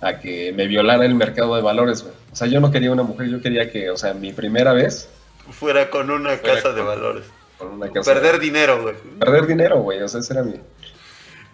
a 0.00 0.18
que 0.18 0.52
me 0.52 0.66
violara 0.66 1.04
el 1.04 1.14
mercado 1.14 1.56
de 1.56 1.62
valores, 1.62 2.02
güey. 2.02 2.14
O 2.32 2.36
sea, 2.36 2.46
yo 2.48 2.60
no 2.60 2.70
quería 2.70 2.90
una 2.90 3.02
mujer, 3.02 3.28
yo 3.28 3.40
quería 3.40 3.70
que, 3.70 3.90
o 3.90 3.96
sea, 3.96 4.14
mi 4.14 4.32
primera 4.32 4.72
vez... 4.72 5.08
Fuera 5.50 5.90
con 5.90 6.10
una 6.10 6.38
casa 6.38 6.72
de 6.72 6.82
valores. 6.82 7.24
Con 7.56 7.68
una 7.68 7.90
casa 7.90 8.12
Perder 8.12 8.40
dinero, 8.40 8.82
güey. 8.82 8.96
Perder 9.18 9.46
dinero, 9.46 9.80
güey, 9.80 10.02
o 10.02 10.08
sea, 10.08 10.20
ese 10.20 10.34
era 10.34 10.42
mi... 10.42 10.54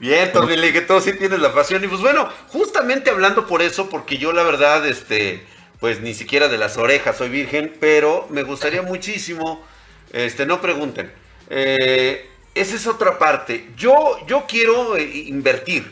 Bien, 0.02 0.32
Tornilli, 0.32 0.72
que 0.72 0.80
todo 0.80 1.00
sí 1.00 1.12
tienes 1.12 1.38
la 1.38 1.52
pasión. 1.52 1.84
Y 1.84 1.86
pues 1.86 2.00
bueno, 2.00 2.28
justamente 2.48 3.10
hablando 3.10 3.46
por 3.46 3.62
eso, 3.62 3.88
porque 3.88 4.18
yo 4.18 4.32
la 4.32 4.42
verdad, 4.42 4.84
este, 4.84 5.46
pues 5.78 6.00
ni 6.00 6.12
siquiera 6.12 6.48
de 6.48 6.58
las 6.58 6.76
orejas 6.76 7.16
soy 7.16 7.28
virgen, 7.28 7.72
pero 7.78 8.26
me 8.28 8.42
gustaría 8.42 8.82
muchísimo, 8.82 9.64
este, 10.12 10.44
no 10.44 10.60
pregunten, 10.60 11.12
eh, 11.50 12.28
esa 12.54 12.76
es 12.76 12.86
otra 12.86 13.18
parte. 13.18 13.70
Yo, 13.76 14.18
yo 14.26 14.44
quiero 14.46 14.96
eh, 14.96 15.24
invertir. 15.26 15.90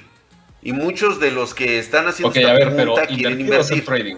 Y 0.62 0.72
muchos 0.72 1.20
de 1.20 1.30
los 1.30 1.54
que 1.54 1.78
están 1.78 2.06
haciendo 2.06 2.34
esta 2.34 2.54
pregunta 2.54 3.06
quieren 3.06 3.40
invertir. 3.40 3.84
Trading? 3.84 4.16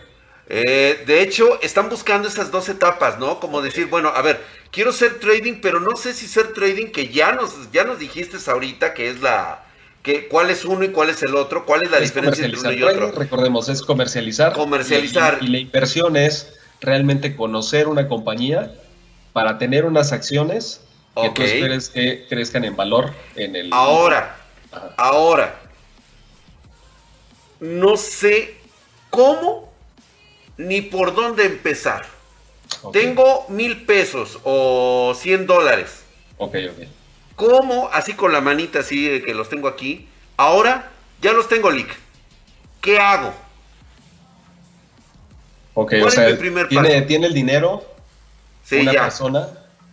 Eh, 0.49 1.05
de 1.07 1.23
hecho, 1.23 1.61
están 1.62 1.89
buscando 1.89 2.29
esas 2.29 2.51
dos 2.51 2.69
etapas, 2.69 3.19
¿no? 3.19 3.39
Como 3.39 3.62
decir, 3.62 3.87
bueno, 3.87 4.09
a 4.15 4.21
ver, 4.23 4.41
quiero 4.71 4.93
ser 4.93 5.21
trading, 5.21 5.61
pero 5.62 5.81
no 5.81 5.97
sé 5.97 6.12
si 6.12 6.27
ser 6.27 6.53
trading, 6.53 6.89
que 6.89 7.09
ya 7.09 7.33
nos, 7.33 7.71
ya 7.73 7.85
nos 7.85 7.99
dijiste 7.99 8.39
ahorita 8.51 8.93
que 8.93 9.09
es 9.09 9.21
la, 9.21 9.65
que, 10.03 10.27
cuál 10.27 10.51
es 10.51 10.65
uno 10.65 10.85
y 10.85 10.89
cuál 10.89 11.11
es 11.11 11.23
el 11.23 11.37
otro, 11.37 11.65
cuál 11.65 11.85
es 11.85 11.91
la 11.91 12.01
diferencia 12.01 12.45
entre 12.45 12.61
uno 12.61 12.73
y 12.73 12.83
otro. 12.83 13.12
recordemos, 13.12 13.69
es 13.69 13.83
comercializar. 13.83 14.53
Comercializar. 14.53 15.39
y, 15.41 15.47
la 15.47 15.59
inversión 15.59 16.17
es 16.17 16.55
realmente 16.81 17.37
conocer 17.37 17.87
una 17.87 18.09
compañía 18.09 18.75
para 19.33 19.59
tener 19.59 19.85
unas 19.85 20.12
acciones 20.12 20.81
que 21.14 21.31
tú 21.31 21.42
esperes 21.42 21.88
que 21.88 22.26
crezcan 22.28 22.64
en 22.64 22.76
valor 22.76 23.12
en 23.37 23.57
el... 23.57 23.73
Ahora, 23.73 24.37
ahora, 24.97 25.61
no 27.61 27.97
sé 27.97 28.57
cómo 29.11 29.73
ni 30.57 30.81
por 30.81 31.14
dónde 31.14 31.45
empezar. 31.45 32.07
Tengo 32.92 33.47
mil 33.49 33.85
pesos 33.85 34.38
o 34.45 35.14
cien 35.14 35.47
dólares. 35.47 36.02
Ok, 36.38 36.57
ok. 36.71 36.87
¿Cómo, 37.37 37.88
así 37.92 38.14
con 38.14 38.33
la 38.33 38.40
manita 38.40 38.81
así 38.81 39.23
que 39.23 39.35
los 39.35 39.49
tengo 39.49 39.69
aquí, 39.69 40.09
ahora 40.37 40.90
ya 41.21 41.33
los 41.33 41.49
tengo 41.49 41.71
lick? 41.71 41.95
¿Qué 42.81 42.99
hago? 42.99 43.35
Ok, 45.75 45.95
o 46.04 46.11
sea, 46.11 46.37
¿tiene, 46.69 47.02
¿tiene, 47.02 47.26
el 47.26 47.35
dinero 47.35 47.85
sí, 48.62 48.81
una 48.81 48.92
ya. 48.92 49.02
persona 49.02 49.49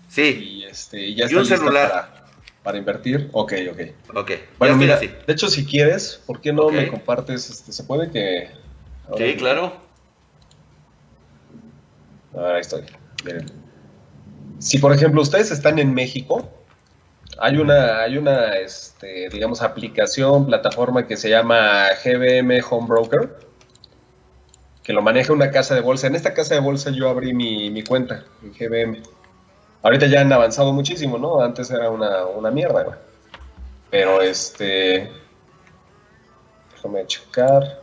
Sí. 0.09 0.58
Y, 0.58 0.58
este, 0.69 1.13
ya 1.13 1.25
está 1.25 1.39
un 1.39 1.45
celular. 1.45 2.19
Para, 2.63 2.77
invertir. 2.77 3.29
Ok, 3.31 3.53
ok. 3.71 3.79
Ok. 4.15 4.31
Bueno, 4.59 4.75
mira, 4.75 4.97
de 4.97 5.23
hecho, 5.27 5.49
si 5.49 5.65
quieres, 5.65 6.21
¿por 6.25 6.39
qué 6.39 6.53
no 6.53 6.69
me 6.69 6.87
compartes? 6.87 7.49
Este, 7.49 7.71
¿Se 7.71 7.83
puede 7.83 8.11
que.? 8.11 8.49
sí, 9.17 9.35
claro. 9.37 9.73
ahí 12.35 12.61
estoy. 12.61 12.83
Miren. 13.25 13.45
Si, 14.59 14.77
por 14.77 14.93
ejemplo, 14.93 15.21
ustedes 15.21 15.51
están 15.51 15.79
en 15.79 15.93
México, 15.93 16.47
hay 17.39 17.57
una, 17.57 18.01
hay 18.01 18.17
una 18.17 18.57
este, 18.57 19.29
digamos, 19.29 19.61
aplicación, 19.61 20.45
plataforma 20.45 21.07
que 21.07 21.15
se 21.17 21.29
llama 21.29 21.87
GBM 22.03 22.61
Home 22.69 22.87
Broker, 22.87 23.37
que 24.83 24.93
lo 24.93 25.01
maneja 25.01 25.33
una 25.33 25.49
casa 25.49 25.75
de 25.75 25.81
bolsa. 25.81 26.07
En 26.07 26.15
esta 26.15 26.33
casa 26.33 26.55
de 26.55 26.59
bolsa 26.59 26.91
yo 26.91 27.09
abrí 27.09 27.33
mi, 27.33 27.69
mi 27.69 27.83
cuenta 27.83 28.25
en 28.43 28.53
GBM. 28.53 29.01
Ahorita 29.81 30.07
ya 30.07 30.21
han 30.21 30.31
avanzado 30.33 30.73
muchísimo, 30.73 31.17
¿no? 31.17 31.41
Antes 31.41 31.71
era 31.71 31.89
una, 31.89 32.25
una 32.25 32.51
mierda, 32.51 32.83
güey. 32.83 32.97
Pero 33.89 34.21
este. 34.21 35.09
Déjame 36.73 37.05
checar. 37.07 37.81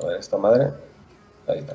A 0.00 0.06
ver, 0.06 0.18
esta 0.18 0.36
madre. 0.36 0.70
Ahí 1.46 1.58
está. 1.58 1.74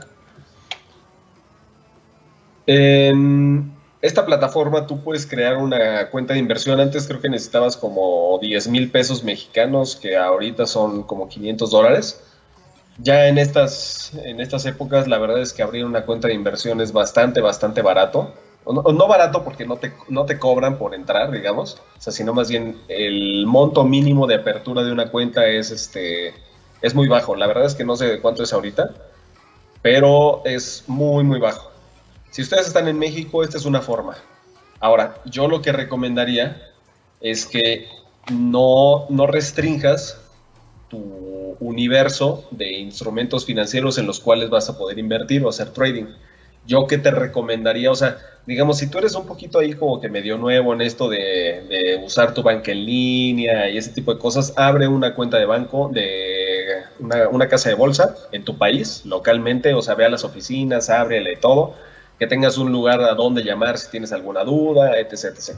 En 2.66 3.78
esta 4.02 4.26
plataforma 4.26 4.88
tú 4.88 5.04
puedes 5.04 5.26
crear 5.26 5.58
una 5.58 6.10
cuenta 6.10 6.34
de 6.34 6.40
inversión. 6.40 6.80
Antes 6.80 7.08
creo 7.08 7.22
que 7.22 7.30
necesitabas 7.30 7.76
como 7.78 8.38
10 8.42 8.68
mil 8.70 8.92
pesos 8.92 9.24
mexicanos, 9.24 9.96
que 9.96 10.18
ahorita 10.18 10.66
son 10.66 11.04
como 11.04 11.28
500 11.28 11.72
dólares. 11.72 12.22
Ya 13.00 13.28
en 13.28 13.38
estas, 13.38 14.14
en 14.16 14.40
estas 14.42 14.66
épocas, 14.66 15.08
la 15.08 15.18
verdad 15.20 15.42
es 15.42 15.54
que 15.54 15.62
abrir 15.62 15.86
una 15.86 16.06
cuenta 16.06 16.28
de 16.28 16.34
inversión 16.34 16.82
es 16.82 16.92
bastante, 16.92 17.42
bastante 17.42 17.82
barato. 17.82 18.34
No, 18.72 19.08
barato 19.08 19.44
porque 19.44 19.66
no 19.66 19.78
te, 19.78 19.94
no 20.10 20.26
te 20.26 20.38
cobran 20.38 20.78
por 20.78 20.94
entrar, 20.94 21.32
digamos, 21.32 21.82
o 21.98 22.02
sea, 22.02 22.12
sino 22.12 22.34
más 22.34 22.50
bien 22.50 22.78
el 22.88 23.46
monto 23.46 23.84
mínimo 23.86 24.28
de 24.28 24.36
apertura 24.36 24.84
de 24.84 24.92
una 24.92 25.10
cuenta 25.10 25.48
es, 25.48 25.72
este, 25.72 26.34
es 26.82 26.94
muy 26.94 27.08
bajo. 27.08 27.36
La 27.36 27.48
verdad 27.48 27.66
es 27.66 27.76
que 27.76 27.86
no 27.86 27.96
sé 27.96 28.20
cuánto 28.20 28.44
es 28.44 28.54
ahorita, 28.54 28.94
pero 29.82 30.42
es 30.46 30.84
muy, 30.88 31.24
muy 31.24 31.40
bajo. 31.40 31.72
Si 32.32 32.42
ustedes 32.42 32.68
están 32.68 32.88
en 32.88 33.00
México, 33.00 33.44
esta 33.44 33.58
es 33.58 33.66
una 33.66 33.82
forma. 33.82 34.18
Ahora, 34.80 35.22
yo 35.26 35.48
lo 35.48 35.62
que 35.62 35.72
recomendaría 35.72 36.62
es 37.22 37.46
que 37.46 37.88
no, 38.32 39.08
no 39.10 39.28
restringas 39.28 40.20
tu 40.90 41.56
universo 41.60 42.48
de 42.52 42.74
instrumentos 42.74 43.46
financieros 43.46 43.98
en 43.98 44.06
los 44.06 44.20
cuales 44.20 44.50
vas 44.50 44.70
a 44.70 44.78
poder 44.78 45.00
invertir 45.00 45.44
o 45.44 45.50
hacer 45.50 45.72
trading. 45.72 46.06
Yo 46.68 46.86
que 46.86 47.00
te 47.00 47.10
recomendaría, 47.10 47.90
o 47.90 47.96
sea, 47.96 48.18
digamos, 48.46 48.78
si 48.78 48.90
tú 48.90 49.00
eres 49.00 49.16
un 49.16 49.26
poquito 49.26 49.58
ahí 49.58 49.74
como 49.74 50.00
que 50.00 50.10
medio 50.10 50.38
nuevo 50.38 50.74
en 50.74 50.82
esto 50.82 51.10
de, 51.10 52.00
usar 52.04 52.34
tu 52.34 52.44
banca 52.44 52.72
en 52.72 52.86
línea 52.86 53.70
y 53.70 53.78
ese 53.78 53.92
tipo 53.92 54.14
de 54.14 54.20
cosas, 54.20 54.54
abre 54.56 54.88
una 54.88 55.16
cuenta 55.16 55.38
de 55.38 55.46
banco 55.46 55.90
de 55.92 56.84
una, 57.00 57.28
una, 57.30 57.48
casa 57.48 57.70
de 57.70 57.76
bolsa 57.76 58.16
en 58.32 58.44
tu 58.44 58.58
país, 58.58 59.06
localmente, 59.06 59.74
o 59.74 59.82
sea, 59.82 59.96
ve 59.96 60.06
a 60.06 60.10
las 60.10 60.24
oficinas, 60.24 60.90
ábrele 60.90 61.38
todo 61.38 61.76
que 62.20 62.28
tengas 62.28 62.58
un 62.58 62.72
lugar 62.72 63.02
a 63.02 63.14
donde 63.14 63.44
llamar 63.44 63.78
si 63.78 63.90
tienes 63.92 64.12
alguna 64.12 64.44
duda, 64.44 65.00
etc, 65.00 65.26
etc. 65.26 65.56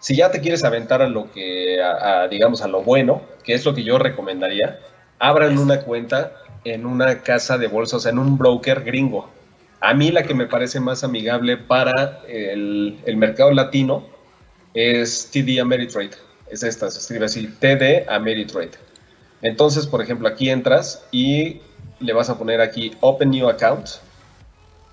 Si 0.00 0.16
ya 0.16 0.30
te 0.30 0.40
quieres 0.40 0.64
aventar 0.64 1.02
a 1.02 1.08
lo 1.08 1.30
que, 1.30 1.78
digamos, 2.30 2.62
a 2.62 2.68
lo 2.68 2.82
bueno, 2.82 3.22
que 3.44 3.54
es 3.54 3.64
lo 3.64 3.74
que 3.74 3.84
yo 3.84 3.98
recomendaría, 3.98 4.80
abran 5.18 5.58
una 5.58 5.80
cuenta 5.80 6.32
en 6.64 6.86
una 6.86 7.22
casa 7.22 7.58
de 7.58 7.68
bolsas, 7.68 8.06
en 8.06 8.18
un 8.18 8.36
broker 8.36 8.82
gringo. 8.82 9.30
A 9.82 9.94
mí 9.94 10.10
la 10.10 10.22
que 10.22 10.34
me 10.34 10.46
parece 10.46 10.80
más 10.80 11.04
amigable 11.04 11.56
para 11.58 12.22
el, 12.28 13.16
mercado 13.16 13.50
latino 13.52 14.06
es 14.72 15.28
TD 15.30 15.60
Ameritrade. 15.60 16.12
Es 16.50 16.62
esta, 16.62 16.90
se 16.90 17.00
escribe 17.00 17.26
así, 17.26 17.46
TD 17.46 18.08
Ameritrade. 18.08 18.72
Entonces, 19.42 19.86
por 19.86 20.00
ejemplo, 20.00 20.28
aquí 20.28 20.48
entras 20.48 21.04
y 21.10 21.60
le 22.00 22.12
vas 22.12 22.30
a 22.30 22.38
poner 22.38 22.60
aquí 22.60 22.92
Open 23.00 23.30
New 23.30 23.48
Account 23.48 23.88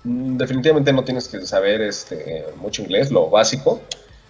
Mm, 0.04 0.36
definitivamente 0.38 0.92
no 0.92 1.04
tienes 1.04 1.28
que 1.28 1.44
saber 1.46 1.82
este, 1.82 2.46
mucho 2.56 2.82
inglés, 2.82 3.10
lo 3.10 3.28
básico. 3.28 3.82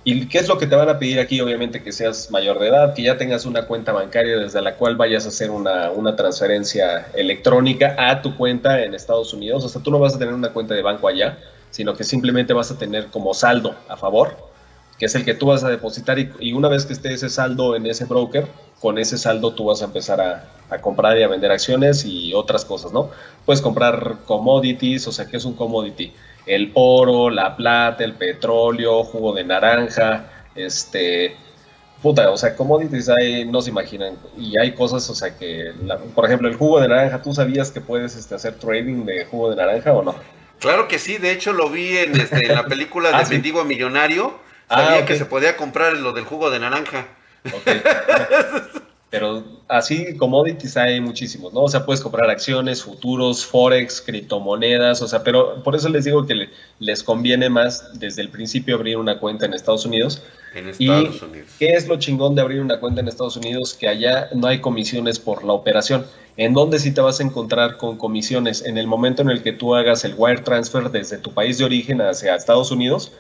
¿Y 0.03 0.27
qué 0.29 0.39
es 0.39 0.49
lo 0.49 0.57
que 0.57 0.67
te 0.67 0.75
van 0.75 0.89
a 0.89 0.99
pedir 0.99 1.21
aquí? 1.21 1.41
Obviamente 1.43 1.83
que 1.83 1.93
seas 1.93 2.31
mayor 2.31 2.59
de 2.59 2.69
edad, 2.69 2.95
que 2.95 3.03
ya 3.03 3.19
tengas 3.19 3.45
una 3.45 3.67
cuenta 3.67 3.93
bancaria 3.93 4.39
desde 4.39 4.63
la 4.63 4.77
cual 4.77 4.97
vayas 4.97 5.27
a 5.27 5.29
hacer 5.29 5.51
una, 5.51 5.91
una, 5.91 6.17
transferencia 6.17 7.09
electrónica 7.15 7.95
a 7.99 8.23
tu 8.23 8.35
cuenta 8.35 8.83
en 8.83 8.95
Estados 8.95 9.35
Unidos. 9.35 9.63
O 9.65 9.69
sea, 9.69 9.83
tú 9.83 9.91
no 9.91 9.99
vas 9.99 10.15
a 10.15 10.19
tener 10.19 10.33
una 10.33 10.55
cuenta 10.55 10.75
de 10.75 10.81
banco 10.81 11.07
allá, 11.07 11.39
sino 11.71 11.95
que 11.95 12.05
simplemente 12.05 12.55
vas 12.55 12.71
a 12.71 12.79
tener 12.79 13.09
como 13.09 13.35
saldo 13.35 13.75
a 13.89 13.97
favor, 13.99 14.39
que 14.99 15.05
es 15.05 15.15
el 15.17 15.25
que 15.27 15.35
tú 15.35 15.47
vas 15.47 15.65
a 15.65 15.69
depositar 15.69 16.19
y, 16.19 16.31
y 16.41 16.55
una 16.55 16.69
vez 16.69 16.87
que 16.87 16.95
esté 16.95 17.13
ese 17.13 17.29
saldo 17.29 17.77
en 17.77 17.85
ese 17.85 18.07
broker, 18.07 18.47
con 18.81 18.97
ese 18.97 19.19
saldo 19.19 19.53
tú 19.53 19.67
vas 19.67 19.83
a 19.83 19.85
empezar 19.85 20.23
a, 20.23 20.49
a, 20.71 20.79
comprar 20.79 21.19
y 21.19 21.23
a 21.25 21.29
vender 21.29 21.53
acciones 21.53 22.07
y 22.07 22.33
otras 22.33 22.65
cosas, 22.65 22.91
¿no? 22.93 23.11
Puedes 23.45 23.61
comprar 23.61 24.17
commodities, 24.25 25.07
o 25.07 25.13
sea, 25.13 25.27
¿qué 25.27 25.37
es 25.37 25.45
un 25.45 25.53
commodity? 25.53 26.15
El 26.47 26.71
oro, 26.75 27.31
la 27.31 27.57
plata, 27.57 28.05
el 28.05 28.15
petróleo, 28.15 29.05
jugo 29.05 29.33
de 29.35 29.45
naranja, 29.45 30.25
este... 30.55 31.37
Puta, 32.03 32.31
o 32.31 32.37
sea, 32.39 32.57
commodities 32.57 33.11
hay, 33.11 33.45
no 33.45 33.61
se 33.61 33.69
imaginan, 33.69 34.17
y 34.35 34.59
hay 34.59 34.73
cosas, 34.73 35.11
o 35.11 35.15
sea, 35.15 35.37
que, 35.37 35.75
por 36.15 36.25
ejemplo, 36.25 36.49
el 36.49 36.57
jugo 36.57 36.81
de 36.81 36.89
naranja, 36.89 37.21
¿tú 37.21 37.35
sabías 37.35 37.71
que 37.71 37.83
puedes 37.83 38.17
este, 38.17 38.35
hacer 38.35 38.55
trading 38.55 39.05
de 39.05 39.27
jugo 39.27 39.51
de 39.51 39.57
naranja 39.57 39.93
o 39.93 40.03
no? 40.03 40.15
Claro 40.61 40.89
que 40.89 40.99
sí, 40.99 41.19
de 41.19 41.33
hecho 41.33 41.53
lo 41.53 41.69
vi 41.69 41.99
en, 41.99 42.19
este, 42.19 42.47
en 42.47 42.55
la 42.55 42.65
película 42.65 43.11
de 43.17 43.17
ah, 43.17 43.27
Mendigo 43.29 43.65
Millonario, 43.65 44.39
sabía 44.67 45.01
ah, 45.01 45.05
que 45.05 45.17
se 45.17 45.27
podía 45.27 45.59
comprar 45.59 45.95
lo 45.95 46.13
del 46.13 46.25
jugo 46.25 46.51
de 46.51 46.59
naranja. 46.59 47.07
Pero 49.11 49.43
así 49.67 50.17
commodities 50.17 50.77
hay 50.77 51.01
muchísimos, 51.01 51.53
¿no? 51.53 51.63
O 51.63 51.69
sea, 51.69 51.85
puedes 51.85 52.01
comprar 52.01 52.31
acciones, 52.31 52.85
futuros, 52.85 53.45
forex, 53.45 54.01
criptomonedas, 54.01 55.03
o 55.03 55.09
sea, 55.09 55.25
pero 55.25 55.65
por 55.65 55.75
eso 55.75 55.89
les 55.89 56.05
digo 56.05 56.25
que 56.27 56.49
les 56.79 57.03
conviene 57.03 57.51
más 57.51 57.99
desde 57.99 58.23
el 58.23 58.29
principio 58.29 58.77
abrir 58.77 58.97
una 58.97 59.19
cuenta 59.19 59.47
en 59.47 59.55
Estados 59.55 59.85
Unidos. 59.85 60.23
En 60.55 60.69
Estados 60.69 61.23
Unidos. 61.23 61.49
¿Qué 61.59 61.73
es 61.73 61.89
lo 61.89 61.99
chingón 61.99 62.37
de 62.37 62.43
abrir 62.43 62.61
una 62.61 62.79
cuenta 62.79 63.01
en 63.01 63.09
Estados 63.09 63.37
Unidos? 63.37 63.75
Que 63.75 63.89
allá 63.89 64.29
no 64.33 64.47
hay 64.47 64.61
comisiones 64.61 65.19
por 65.19 65.43
la 65.43 65.55
operación. 65.55 66.07
¿En 66.37 66.55
dónde 66.55 66.79
sí 66.79 66.93
te 66.95 67.01
vas 67.01 67.19
a 67.19 67.25
encontrar 67.25 67.79
con 67.79 67.99
comisiones? 67.99 68.65
En 68.65 68.79
el 68.79 68.87
momento 68.87 69.23
en 69.23 69.31
el 69.31 69.43
que 69.43 69.53
tú 69.53 69.75
hagas 69.75 70.05
el 70.05 70.15
wire 70.17 70.43
transfer 70.43 70.89
desde 70.89 71.19
tu 71.19 71.35
país 71.35 71.59
de 71.59 71.65
origen 71.65 72.01
hacia 72.01 72.37
Estados 72.37 72.71
Unidos, 72.71 73.11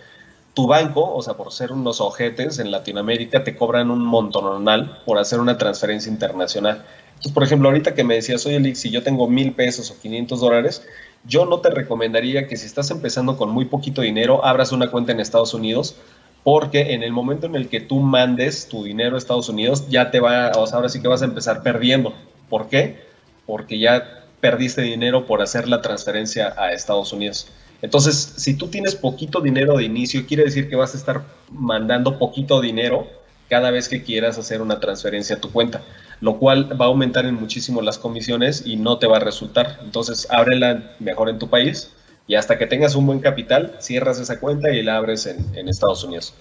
tu 0.55 0.67
banco, 0.67 1.15
o 1.15 1.23
sea, 1.23 1.35
por 1.35 1.53
ser 1.53 1.73
unos 1.73 2.01
ojetes 2.01 2.59
en 2.59 2.71
Latinoamérica, 2.71 3.45
te 3.45 3.57
cobran 3.57 3.91
un 3.91 4.05
montonal 4.05 5.01
por 5.05 5.19
hacer 5.19 5.41
una 5.41 5.59
transferencia 5.59 6.11
internacional. 6.11 6.85
Entonces, 7.09 7.33
por 7.33 7.43
ejemplo, 7.43 7.69
ahorita 7.69 7.95
que 7.95 8.03
me 8.03 8.15
decías, 8.15 8.45
oye, 8.47 8.59
Lix, 8.59 8.81
si 8.81 8.91
yo 8.91 9.03
tengo 9.03 9.29
mil 9.29 9.53
pesos 9.53 9.91
o 9.91 9.99
500 10.01 10.41
dólares, 10.41 10.83
yo 11.25 11.45
no 11.45 11.61
te 11.61 11.71
recomendaría 11.71 12.49
que 12.49 12.57
si 12.57 12.67
estás 12.67 12.91
empezando 12.91 13.37
con 13.37 13.51
muy 13.51 13.67
poquito 13.67 14.03
dinero, 14.03 14.45
abras 14.45 14.73
una 14.73 14.91
cuenta 14.91 15.13
en 15.13 15.21
Estados 15.21 15.55
Unidos, 15.55 15.97
porque 16.43 16.95
en 16.95 17.03
el 17.03 17.13
momento 17.13 17.47
en 17.47 17.55
el 17.55 17.69
que 17.69 17.81
tú 17.81 18.01
mandes 18.01 18.69
tu 18.69 18.85
dinero 18.85 19.17
a 19.17 19.19
Estados 19.19 19.49
Unidos, 19.49 19.89
ya 19.89 20.11
te 20.11 20.21
va, 20.21 20.53
o 20.57 20.67
sea, 20.67 20.77
ahora 20.77 20.89
sí 20.89 21.03
que 21.03 21.09
vas 21.09 21.23
a 21.23 21.27
empezar 21.27 21.63
perdiendo. 21.63 22.15
¿Por 22.49 22.69
qué? 22.69 23.05
Porque 23.47 23.79
ya 23.79 24.25
perdiste 24.41 24.81
dinero 24.83 25.27
por 25.27 25.43
hacer 25.43 25.69
la 25.69 25.83
transferencia 25.83 26.55
a 26.57 26.73
Estados 26.73 27.13
Unidos. 27.13 27.49
Entonces, 27.83 28.35
si 28.37 28.55
tú 28.55 28.69
tienes 28.69 28.95
poquito 28.95 29.41
dinero 29.41 29.77
de 29.77 29.85
inicio, 29.85 30.27
quiere 30.27 30.45
decir 30.45 30.69
que 30.69 30.77
vas 30.77 30.95
a 30.95 30.99
estar 30.99 31.23
mandando 31.51 32.19
poquito 32.19 32.61
dinero 32.61 33.07
cada 33.49 33.71
vez 33.71 33.89
que 33.89 34.03
quieras 34.03 34.39
hacer 34.39 34.63
una 34.63 34.79
transferencia 34.79 35.37
a 35.37 35.41
tu 35.41 35.51
cuenta, 35.51 35.83
lo 36.21 36.39
cual 36.39 36.81
va 36.81 36.85
a 36.85 36.89
aumentar 36.89 37.27
en 37.27 37.35
muchísimo 37.35 37.83
las 37.83 37.99
comisiones 37.99 38.65
y 38.65 38.77
no 38.77 38.99
te 38.99 39.07
va 39.07 39.17
a 39.17 39.21
resultar. 39.21 39.81
Entonces, 39.83 40.29
ábrela 40.31 40.95
mejor 41.01 41.29
en 41.29 41.39
tu 41.39 41.49
país 41.49 41.91
y 42.29 42.37
hasta 42.37 42.59
que 42.59 42.67
tengas 42.67 42.95
un 42.95 43.07
buen 43.07 43.19
capital, 43.19 43.77
cierras 43.81 44.21
esa 44.21 44.39
cuenta 44.39 44.71
y 44.71 44.83
la 44.85 44.97
abres 44.97 45.27
en, 45.27 45.69
Estados 45.69 46.05
Unidos. 46.05 46.33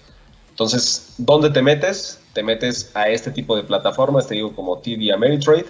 Entonces, 0.50 1.14
¿dónde 1.18 1.50
te 1.50 1.62
metes? 1.62 2.20
Te 2.32 2.44
metes 2.44 2.92
a 2.94 3.08
este 3.08 3.32
tipo 3.32 3.56
de 3.56 3.64
plataformas, 3.64 4.28
te 4.28 4.34
digo 4.34 4.54
como 4.54 4.78
TD 4.78 5.10
Ameritrade. 5.12 5.66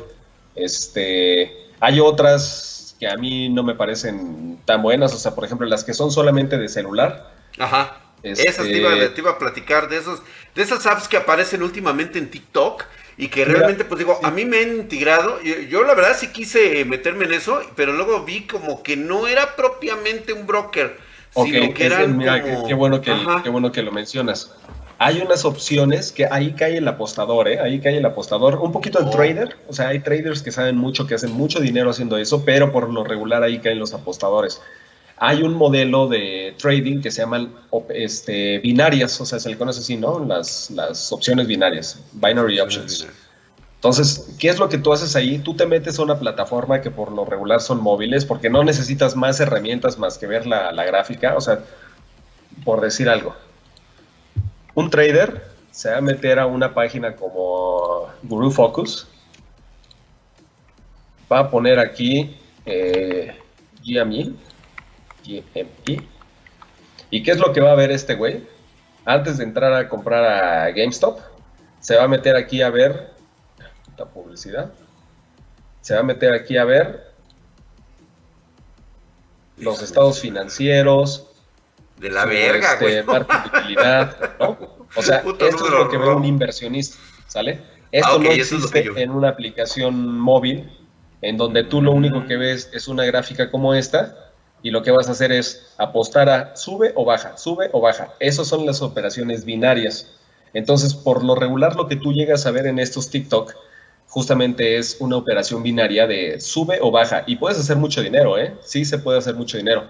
Este, 0.54 1.70
hay 1.80 2.00
otras 2.00 2.79
que 3.00 3.08
a 3.08 3.16
mí 3.16 3.48
no 3.48 3.62
me 3.62 3.74
parecen 3.74 4.58
tan 4.66 4.82
buenas. 4.82 5.14
O 5.14 5.18
sea, 5.18 5.34
por 5.34 5.44
ejemplo, 5.44 5.66
las 5.66 5.82
que 5.82 5.94
son 5.94 6.12
solamente 6.12 6.58
de 6.58 6.68
celular. 6.68 7.32
Ajá. 7.58 7.96
Esas 8.22 8.66
te 8.66 8.76
iba, 8.76 8.92
este, 8.92 9.08
te 9.08 9.20
iba, 9.22 9.30
a 9.30 9.38
platicar 9.38 9.88
de 9.88 9.96
esos, 9.96 10.22
de 10.54 10.62
esas 10.62 10.84
apps 10.84 11.08
que 11.08 11.16
aparecen 11.16 11.62
últimamente 11.62 12.18
en 12.18 12.30
TikTok 12.30 12.84
y 13.16 13.28
que 13.28 13.46
realmente, 13.46 13.86
pues 13.86 13.98
digo, 13.98 14.20
a 14.22 14.30
mí 14.30 14.44
me 14.44 14.58
han 14.58 14.76
integrado. 14.76 15.40
Yo, 15.42 15.84
la 15.84 15.94
verdad 15.94 16.14
sí 16.18 16.28
quise 16.28 16.84
meterme 16.84 17.24
en 17.24 17.32
eso, 17.32 17.62
pero 17.76 17.94
luego 17.94 18.22
vi 18.24 18.46
como 18.46 18.82
que 18.82 18.98
no 18.98 19.26
era 19.26 19.56
propiamente 19.56 20.34
un 20.34 20.46
broker, 20.46 20.98
sino 21.34 21.72
que 21.72 21.86
eran 21.86 22.18
qué, 22.18 22.74
bueno 22.74 23.00
que, 23.00 23.12
qué 23.42 23.48
bueno 23.48 23.72
que 23.72 23.82
lo 23.82 23.92
mencionas 23.92 24.54
hay 25.02 25.22
unas 25.22 25.46
opciones 25.46 26.12
que 26.12 26.26
ahí 26.30 26.52
cae 26.52 26.76
el 26.76 26.86
apostador, 26.86 27.48
¿eh? 27.48 27.58
ahí 27.58 27.80
cae 27.80 27.96
el 27.96 28.04
apostador, 28.04 28.56
un 28.56 28.70
poquito 28.70 28.98
el 28.98 29.08
trader, 29.08 29.56
o 29.66 29.72
sea, 29.72 29.88
hay 29.88 30.00
traders 30.00 30.42
que 30.42 30.52
saben 30.52 30.76
mucho, 30.76 31.06
que 31.06 31.14
hacen 31.14 31.32
mucho 31.32 31.58
dinero 31.58 31.88
haciendo 31.88 32.18
eso, 32.18 32.44
pero 32.44 32.70
por 32.70 32.92
lo 32.92 33.02
regular 33.02 33.42
ahí 33.42 33.60
caen 33.60 33.78
los 33.78 33.94
apostadores. 33.94 34.60
Hay 35.16 35.42
un 35.42 35.54
modelo 35.54 36.06
de 36.06 36.54
trading 36.58 37.00
que 37.00 37.10
se 37.10 37.22
llaman 37.22 37.50
este, 37.94 38.58
binarias, 38.58 39.18
o 39.22 39.24
sea, 39.24 39.40
se 39.40 39.48
le 39.48 39.56
conoce 39.56 39.80
así, 39.80 39.96
¿no? 39.96 40.22
Las, 40.22 40.70
las 40.70 41.10
opciones 41.12 41.46
binarias, 41.46 41.98
binary 42.12 42.60
options. 42.60 43.06
Entonces, 43.76 44.34
¿qué 44.38 44.50
es 44.50 44.58
lo 44.58 44.68
que 44.68 44.76
tú 44.76 44.92
haces 44.92 45.16
ahí? 45.16 45.38
Tú 45.38 45.56
te 45.56 45.64
metes 45.64 45.98
a 45.98 46.02
una 46.02 46.18
plataforma 46.18 46.82
que 46.82 46.90
por 46.90 47.10
lo 47.10 47.24
regular 47.24 47.62
son 47.62 47.82
móviles, 47.82 48.26
porque 48.26 48.50
no 48.50 48.64
necesitas 48.64 49.16
más 49.16 49.40
herramientas 49.40 49.98
más 49.98 50.18
que 50.18 50.26
ver 50.26 50.46
la, 50.46 50.72
la 50.72 50.84
gráfica, 50.84 51.36
o 51.38 51.40
sea, 51.40 51.60
por 52.64 52.82
decir 52.82 53.08
algo 53.08 53.34
un 54.74 54.90
trader 54.90 55.42
se 55.70 55.90
va 55.90 55.98
a 55.98 56.00
meter 56.00 56.38
a 56.38 56.46
una 56.46 56.74
página 56.74 57.14
como 57.16 58.08
Guru 58.22 58.50
Focus, 58.50 59.08
va 61.30 61.40
a 61.40 61.50
poner 61.50 61.78
aquí 61.78 62.36
eh, 62.66 63.36
GME, 63.84 64.32
GME, 65.24 66.02
¿y 67.10 67.22
qué 67.22 67.30
es 67.30 67.38
lo 67.38 67.52
que 67.52 67.60
va 67.60 67.72
a 67.72 67.76
ver 67.76 67.90
este 67.90 68.14
güey? 68.14 68.46
Antes 69.04 69.38
de 69.38 69.44
entrar 69.44 69.72
a 69.72 69.88
comprar 69.88 70.24
a 70.24 70.70
GameStop, 70.70 71.20
se 71.80 71.96
va 71.96 72.04
a 72.04 72.08
meter 72.08 72.36
aquí 72.36 72.62
a 72.62 72.70
ver 72.70 73.10
la 73.96 74.06
publicidad. 74.06 74.72
se 75.82 75.94
va 75.94 76.00
a 76.00 76.02
meter 76.02 76.32
aquí 76.32 76.56
a 76.56 76.64
ver 76.64 77.12
los 79.56 79.82
estados 79.82 80.20
financieros. 80.20 81.29
De 82.00 82.10
la 82.10 82.24
verga, 82.24 82.72
este, 82.72 83.02
güey. 83.02 83.76
¿no? 84.40 84.58
O 84.96 85.02
sea, 85.02 85.18
esto 85.18 85.66
es 85.66 85.70
lo 85.70 85.88
que 85.88 85.98
ve 85.98 86.08
un 86.08 86.24
inversionista, 86.24 86.96
¿sale? 87.26 87.60
Esto 87.92 88.08
ah, 88.14 88.18
no 88.18 88.30
existe 88.30 88.90
en 88.96 89.10
una 89.10 89.28
aplicación 89.28 90.18
móvil 90.18 90.68
en 91.22 91.36
donde 91.36 91.64
tú 91.64 91.82
lo 91.82 91.92
único 91.92 92.26
que 92.26 92.36
ves 92.36 92.70
es 92.72 92.88
una 92.88 93.04
gráfica 93.04 93.50
como 93.50 93.74
esta 93.74 94.32
y 94.62 94.70
lo 94.70 94.82
que 94.82 94.90
vas 94.90 95.08
a 95.08 95.12
hacer 95.12 95.30
es 95.30 95.74
apostar 95.76 96.28
a 96.28 96.56
sube 96.56 96.92
o 96.94 97.04
baja, 97.04 97.36
sube 97.36 97.68
o 97.72 97.80
baja. 97.80 98.14
Esas 98.18 98.46
son 98.48 98.64
las 98.64 98.80
operaciones 98.80 99.44
binarias. 99.44 100.10
Entonces, 100.54 100.94
por 100.94 101.22
lo 101.22 101.34
regular, 101.34 101.76
lo 101.76 101.86
que 101.86 101.96
tú 101.96 102.12
llegas 102.12 102.46
a 102.46 102.50
ver 102.50 102.66
en 102.66 102.78
estos 102.78 103.10
TikTok 103.10 103.54
justamente 104.08 104.76
es 104.76 104.96
una 105.00 105.16
operación 105.16 105.62
binaria 105.62 106.06
de 106.06 106.40
sube 106.40 106.78
o 106.80 106.90
baja. 106.90 107.24
Y 107.26 107.36
puedes 107.36 107.58
hacer 107.58 107.76
mucho 107.76 108.02
dinero, 108.02 108.38
¿eh? 108.38 108.54
Sí 108.62 108.84
se 108.84 108.98
puede 108.98 109.18
hacer 109.18 109.34
mucho 109.34 109.56
dinero. 109.56 109.88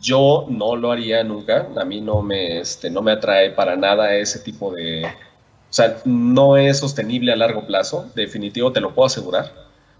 Yo 0.00 0.46
no 0.48 0.76
lo 0.76 0.92
haría 0.92 1.22
nunca. 1.24 1.68
A 1.76 1.84
mí 1.84 2.00
no 2.00 2.22
me, 2.22 2.60
este, 2.60 2.90
no 2.90 3.02
me 3.02 3.12
atrae 3.12 3.50
para 3.50 3.76
nada 3.76 4.14
ese 4.14 4.40
tipo 4.40 4.72
de... 4.72 5.04
O 5.06 5.72
sea, 5.76 5.98
no 6.04 6.56
es 6.56 6.78
sostenible 6.78 7.32
a 7.32 7.36
largo 7.36 7.66
plazo. 7.66 8.10
Definitivo, 8.14 8.72
te 8.72 8.80
lo 8.80 8.94
puedo 8.94 9.06
asegurar. 9.06 9.52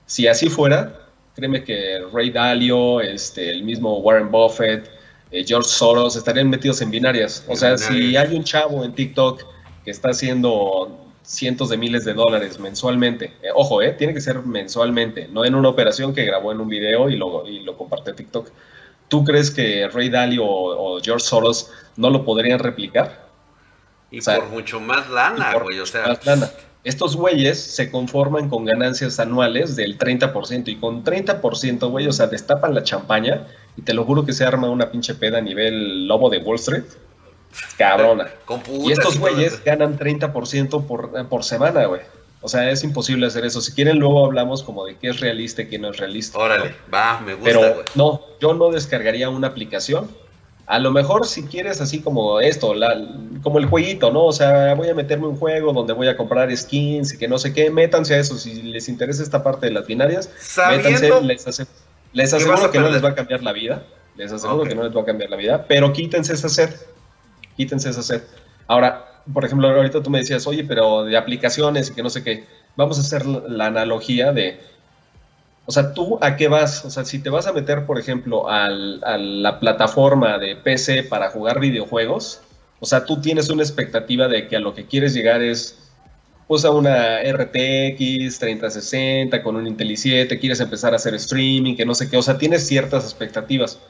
Si 0.07 0.27
así 0.27 0.49
fuera, 0.49 1.01
créeme 1.35 1.65
que 1.65 2.05
Ray 2.13 2.31
Dalio, 2.31 3.01
este, 3.01 3.51
el 3.51 3.63
mismo 3.63 3.99
Warren 3.99 4.31
Buffett, 4.31 4.89
eh, 5.31 5.45
George 5.47 5.69
Soros 5.69 6.17
estarían 6.17 6.49
metidos 6.49 6.81
en 6.83 6.91
binarias. 6.91 7.45
O 7.49 7.57
sea, 7.57 7.77
si 7.77 8.17
hay 8.17 8.35
un 8.35 8.45
chavo 8.45 8.85
en 8.85 8.95
TikTok 8.95 9.43
que 9.85 9.91
está 9.91 10.11
haciendo 10.11 11.07
cientos 11.27 11.69
de 11.69 11.77
miles 11.77 12.05
de 12.05 12.15
dólares 12.15 12.59
mensualmente. 12.59 13.33
Eh, 13.43 13.49
ojo, 13.55 13.83
eh, 13.83 13.93
tiene 13.93 14.15
que 14.15 14.21
ser 14.21 14.41
mensualmente, 14.43 15.29
no 15.29 15.45
en 15.45 15.55
una 15.55 15.69
operación 15.69 16.15
que 16.15 16.25
grabó 16.25 16.53
en 16.53 16.61
un 16.61 16.69
video 16.69 17.11
y 17.11 17.17
lo, 17.17 17.47
y 17.47 17.61
lo 17.61 17.77
comparte 17.77 18.11
en 18.11 18.17
TikTok. 18.17 18.51
¿Tú 19.09 19.25
crees 19.25 19.51
que 19.51 19.89
Ray 19.89 20.09
Dalio 20.09 20.45
o, 20.45 21.01
George 21.01 21.25
Soros 21.25 21.71
no 21.97 22.11
lo 22.11 22.25
podrían 22.25 22.59
replicar? 22.59 23.27
Y 24.11 24.21
por 24.21 24.47
mucho 24.49 24.81
más 24.81 25.09
lana, 25.11 25.55
güey, 25.55 25.79
o 25.81 25.87
sea. 25.87 26.19
Estos 26.85 27.17
güeyes 27.17 27.61
se 27.61 27.91
conforman 27.91 28.49
con 28.49 28.65
ganancias 28.65 29.19
anuales 29.19 29.75
del 29.75 29.99
30% 29.99 30.69
y 30.69 30.77
con 30.77 31.03
30%, 31.03 31.91
güey, 31.91 32.07
o 32.07 32.13
sea, 32.13 32.29
destapan 32.29 32.75
la 32.75 32.85
champaña 32.85 33.49
y 33.77 33.83
te 33.83 33.93
lo 33.93 34.05
juro 34.05 34.25
que 34.25 34.33
se 34.33 34.45
arma 34.45 34.71
una 34.71 34.93
pinche 34.93 35.17
peda 35.17 35.39
a 35.39 35.41
nivel 35.41 36.07
lobo 36.07 36.31
de 36.31 36.39
Wall 36.39 36.55
Street 36.61 36.85
Cabrona. 37.77 38.29
y 38.69 38.93
estos 38.93 39.19
güeyes 39.19 39.65
ganan 39.65 39.99
30% 39.99 40.87
por, 40.87 41.29
por 41.29 41.43
semana, 41.43 41.87
güey. 41.87 42.03
O 42.41 42.49
sea, 42.49 42.71
es 42.71 42.85
imposible 42.85 43.27
hacer 43.27 43.45
eso. 43.45 43.61
Si 43.61 43.73
quieren, 43.73 43.99
luego 43.99 44.25
hablamos 44.25 44.63
como 44.63 44.85
de 44.85 44.97
qué 44.97 45.09
es 45.09 45.21
realista 45.21 45.63
y 45.63 45.69
qué 45.69 45.79
no 45.79 45.91
es 45.91 45.97
realista. 45.97 46.39
Órale, 46.39 46.75
va, 46.93 47.21
me 47.21 47.35
gusta. 47.35 47.51
Pero 47.51 47.85
no, 47.95 48.21
yo 48.41 48.55
no 48.55 48.71
descargaría 48.71 49.29
una 49.31 49.49
aplicación. 49.49 50.09
A 50.67 50.79
lo 50.79 50.91
mejor 50.91 51.27
si 51.27 51.45
quieres 51.45 51.81
así 51.81 52.01
como 52.01 52.41
esto, 52.41 52.75
la, 52.75 53.09
como 53.43 53.59
el 53.59 53.67
jueguito, 53.67 54.11
¿no? 54.11 54.25
O 54.25 54.33
sea, 54.33 54.75
voy 54.75 54.89
a 54.89 54.95
meterme 54.95 55.27
un 55.29 55.37
juego 55.37 55.73
donde 55.73 55.93
voy 55.93 56.09
a 56.09 56.17
comprar 56.17 56.55
skins 56.57 57.15
y 57.15 57.19
que 57.19 57.29
no 57.29 57.39
sé 57.39 57.53
qué, 57.53 57.71
métanse 57.71 58.15
a 58.15 58.19
eso. 58.19 58.37
Si 58.37 58.63
les 58.63 58.89
interesa 58.89 59.23
esta 59.23 59.43
parte 59.43 59.67
de 59.67 59.73
las 59.73 59.87
binarias, 59.87 60.29
métanse, 60.69 61.09
les, 62.13 62.33
aseguro 62.33 62.71
que 62.71 62.81
no 62.81 62.91
les 62.91 63.03
va 63.05 63.11
a 63.11 63.15
cambiar 63.15 63.43
la 63.43 63.53
vida. 63.53 63.85
Les 64.17 64.33
aseguro 64.33 64.65
que 64.65 64.75
no 64.75 64.83
les 64.83 64.97
va 64.97 65.03
a 65.03 65.05
cambiar 65.05 65.31
la 65.31 65.37
vida, 65.37 65.67
pero 65.69 65.93
quítense 65.93 66.33
esa 66.33 66.49
sed 66.49 66.71
quítense 67.57 67.91
esa 67.91 68.03
set. 68.03 68.25
Ahora, 68.67 69.16
por 69.33 69.45
ejemplo, 69.45 69.69
ahorita 69.69 70.03
tú 70.03 70.11
me 70.11 70.19
decías, 70.19 70.47
oye, 70.47 70.65
pero 70.65 71.05
de 71.05 71.17
aplicaciones 71.17 71.91
y 71.91 71.95
que 71.95 72.03
no 72.03 72.11
sé 72.11 72.23
qué, 72.23 72.45
vamos 72.77 72.99
a 72.99 73.03
hacer 73.03 73.27
la 73.27 73.67
analogía 73.67 74.33
de, 74.33 74.61
o 75.67 75.73
sea, 75.73 75.95
tú 75.95 76.19
a 76.21 76.37
qué 76.37 76.49
vas, 76.49 76.85
o 76.85 76.91
sea, 76.91 77.05
si 77.05 77.19
te 77.19 77.31
vas 77.31 77.47
a 77.47 77.53
meter, 77.53 77.87
por 77.87 77.99
ejemplo, 77.99 78.49
a 78.49 78.69
la 78.69 79.61
plataforma 79.61 80.39
de 80.39 80.57
PC 80.57 81.05
para 81.05 81.31
jugar 81.31 81.61
videojuegos, 81.61 82.41
o 82.81 82.87
sea, 82.87 83.05
tú 83.05 83.21
tienes 83.21 83.49
una 83.51 83.63
expectativa 83.63 84.29
de 84.29 84.49
que 84.49 84.57
a 84.57 84.61
lo 84.61 84.75
que 84.75 84.87
quieres 84.87 85.15
llegar 85.15 85.43
es 85.43 85.83
pues 86.47 86.65
a 86.65 86.71
una 86.71 87.21
RTX 87.25 88.39
3060 88.39 89.43
con 89.43 89.57
un 89.57 89.67
Intel 89.67 89.91
i7, 89.91 90.39
quieres 90.39 90.61
empezar 90.61 90.93
a 90.93 90.97
hacer 90.97 91.15
streaming, 91.15 91.75
que 91.75 91.85
no 91.85 91.95
sé 91.95 92.09
qué, 92.09 92.17
o 92.17 92.23
sea, 92.23 92.39
tienes 92.39 92.67
ciertas 92.67 93.03
expectativas 93.05 93.81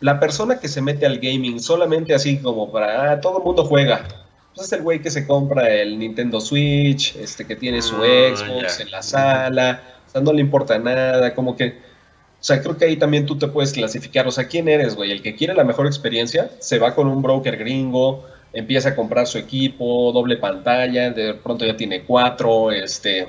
la 0.00 0.20
persona 0.20 0.60
que 0.60 0.68
se 0.68 0.82
mete 0.82 1.06
al 1.06 1.18
gaming 1.18 1.60
solamente 1.60 2.14
así 2.14 2.38
como 2.38 2.70
para, 2.70 3.12
ah, 3.12 3.20
todo 3.20 3.38
el 3.38 3.44
mundo 3.44 3.64
juega. 3.64 4.25
Pues 4.56 4.68
es 4.68 4.72
el 4.72 4.82
güey 4.82 5.02
que 5.02 5.10
se 5.10 5.26
compra 5.26 5.70
el 5.70 5.98
Nintendo 5.98 6.40
Switch, 6.40 7.14
este 7.16 7.44
que 7.44 7.56
tiene 7.56 7.82
su 7.82 7.96
ah, 7.96 8.34
Xbox 8.34 8.80
en 8.80 8.90
la 8.90 9.02
sala, 9.02 9.82
o 10.06 10.10
sea, 10.10 10.22
no 10.22 10.32
le 10.32 10.40
importa 10.40 10.78
nada, 10.78 11.34
como 11.34 11.54
que, 11.54 11.66
o 11.66 12.42
sea, 12.42 12.62
creo 12.62 12.74
que 12.78 12.86
ahí 12.86 12.96
también 12.96 13.26
tú 13.26 13.36
te 13.36 13.48
puedes 13.48 13.74
clasificar, 13.74 14.26
o 14.26 14.30
sea, 14.30 14.48
¿quién 14.48 14.66
eres, 14.68 14.96
güey? 14.96 15.12
El 15.12 15.20
que 15.20 15.36
quiere 15.36 15.52
la 15.52 15.62
mejor 15.62 15.86
experiencia, 15.86 16.52
se 16.58 16.78
va 16.78 16.94
con 16.94 17.06
un 17.06 17.20
broker 17.20 17.58
gringo, 17.58 18.24
empieza 18.54 18.88
a 18.90 18.96
comprar 18.96 19.26
su 19.26 19.36
equipo, 19.36 20.10
doble 20.12 20.38
pantalla, 20.38 21.10
de 21.10 21.34
pronto 21.34 21.66
ya 21.66 21.76
tiene 21.76 22.04
cuatro, 22.04 22.72
este, 22.72 23.28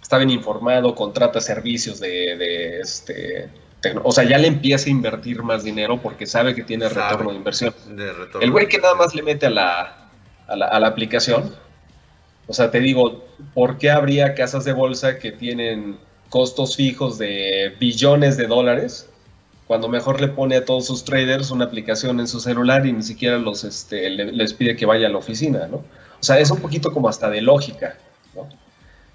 está 0.00 0.16
bien 0.16 0.30
informado, 0.30 0.94
contrata 0.94 1.42
servicios 1.42 2.00
de, 2.00 2.36
de 2.36 2.80
este 2.80 3.50
o 4.04 4.12
sea, 4.12 4.24
ya 4.24 4.38
le 4.38 4.46
empieza 4.46 4.86
a 4.86 4.90
invertir 4.90 5.42
más 5.42 5.64
dinero 5.64 6.00
porque 6.00 6.24
sabe 6.24 6.54
que 6.54 6.62
tiene 6.62 6.88
retorno 6.88 7.30
de 7.30 7.36
inversión. 7.36 7.74
el 8.40 8.50
güey 8.52 8.68
que 8.68 8.78
nada 8.78 8.94
más 8.94 9.12
le 9.12 9.22
mete 9.22 9.46
a 9.46 9.50
la, 9.50 10.01
a 10.46 10.56
la, 10.56 10.86
aplicación, 10.86 11.54
o 12.46 12.52
sea, 12.52 12.70
te 12.70 12.80
digo, 12.80 13.24
¿por 13.54 13.78
qué 13.78 13.90
habría 13.90 14.34
casas 14.34 14.64
de 14.64 14.72
bolsa 14.72 15.18
que 15.18 15.32
tienen 15.32 15.98
costos 16.28 16.76
fijos 16.76 17.18
de 17.18 17.74
billones 17.78 18.36
de 18.36 18.46
dólares 18.46 19.08
cuando 19.66 19.88
mejor 19.88 20.20
le 20.20 20.28
pone 20.28 20.56
a 20.56 20.64
todos 20.64 20.86
sus 20.86 21.04
traders 21.04 21.50
una 21.50 21.66
aplicación 21.66 22.20
en 22.20 22.28
su 22.28 22.40
celular 22.40 22.84
y 22.86 22.92
ni 22.92 23.02
siquiera 23.02 23.38
los 23.38 23.64
este, 23.64 24.10
les 24.10 24.54
pide 24.54 24.76
que 24.76 24.86
vaya 24.86 25.06
a 25.06 25.10
la 25.10 25.18
oficina, 25.18 25.66
¿no? 25.68 25.76
O 25.76 26.24
sea, 26.24 26.38
es 26.38 26.50
un 26.50 26.58
poquito 26.58 26.92
como 26.92 27.08
hasta 27.08 27.30
de 27.30 27.40
lógica, 27.40 27.96
¿no? 28.34 28.48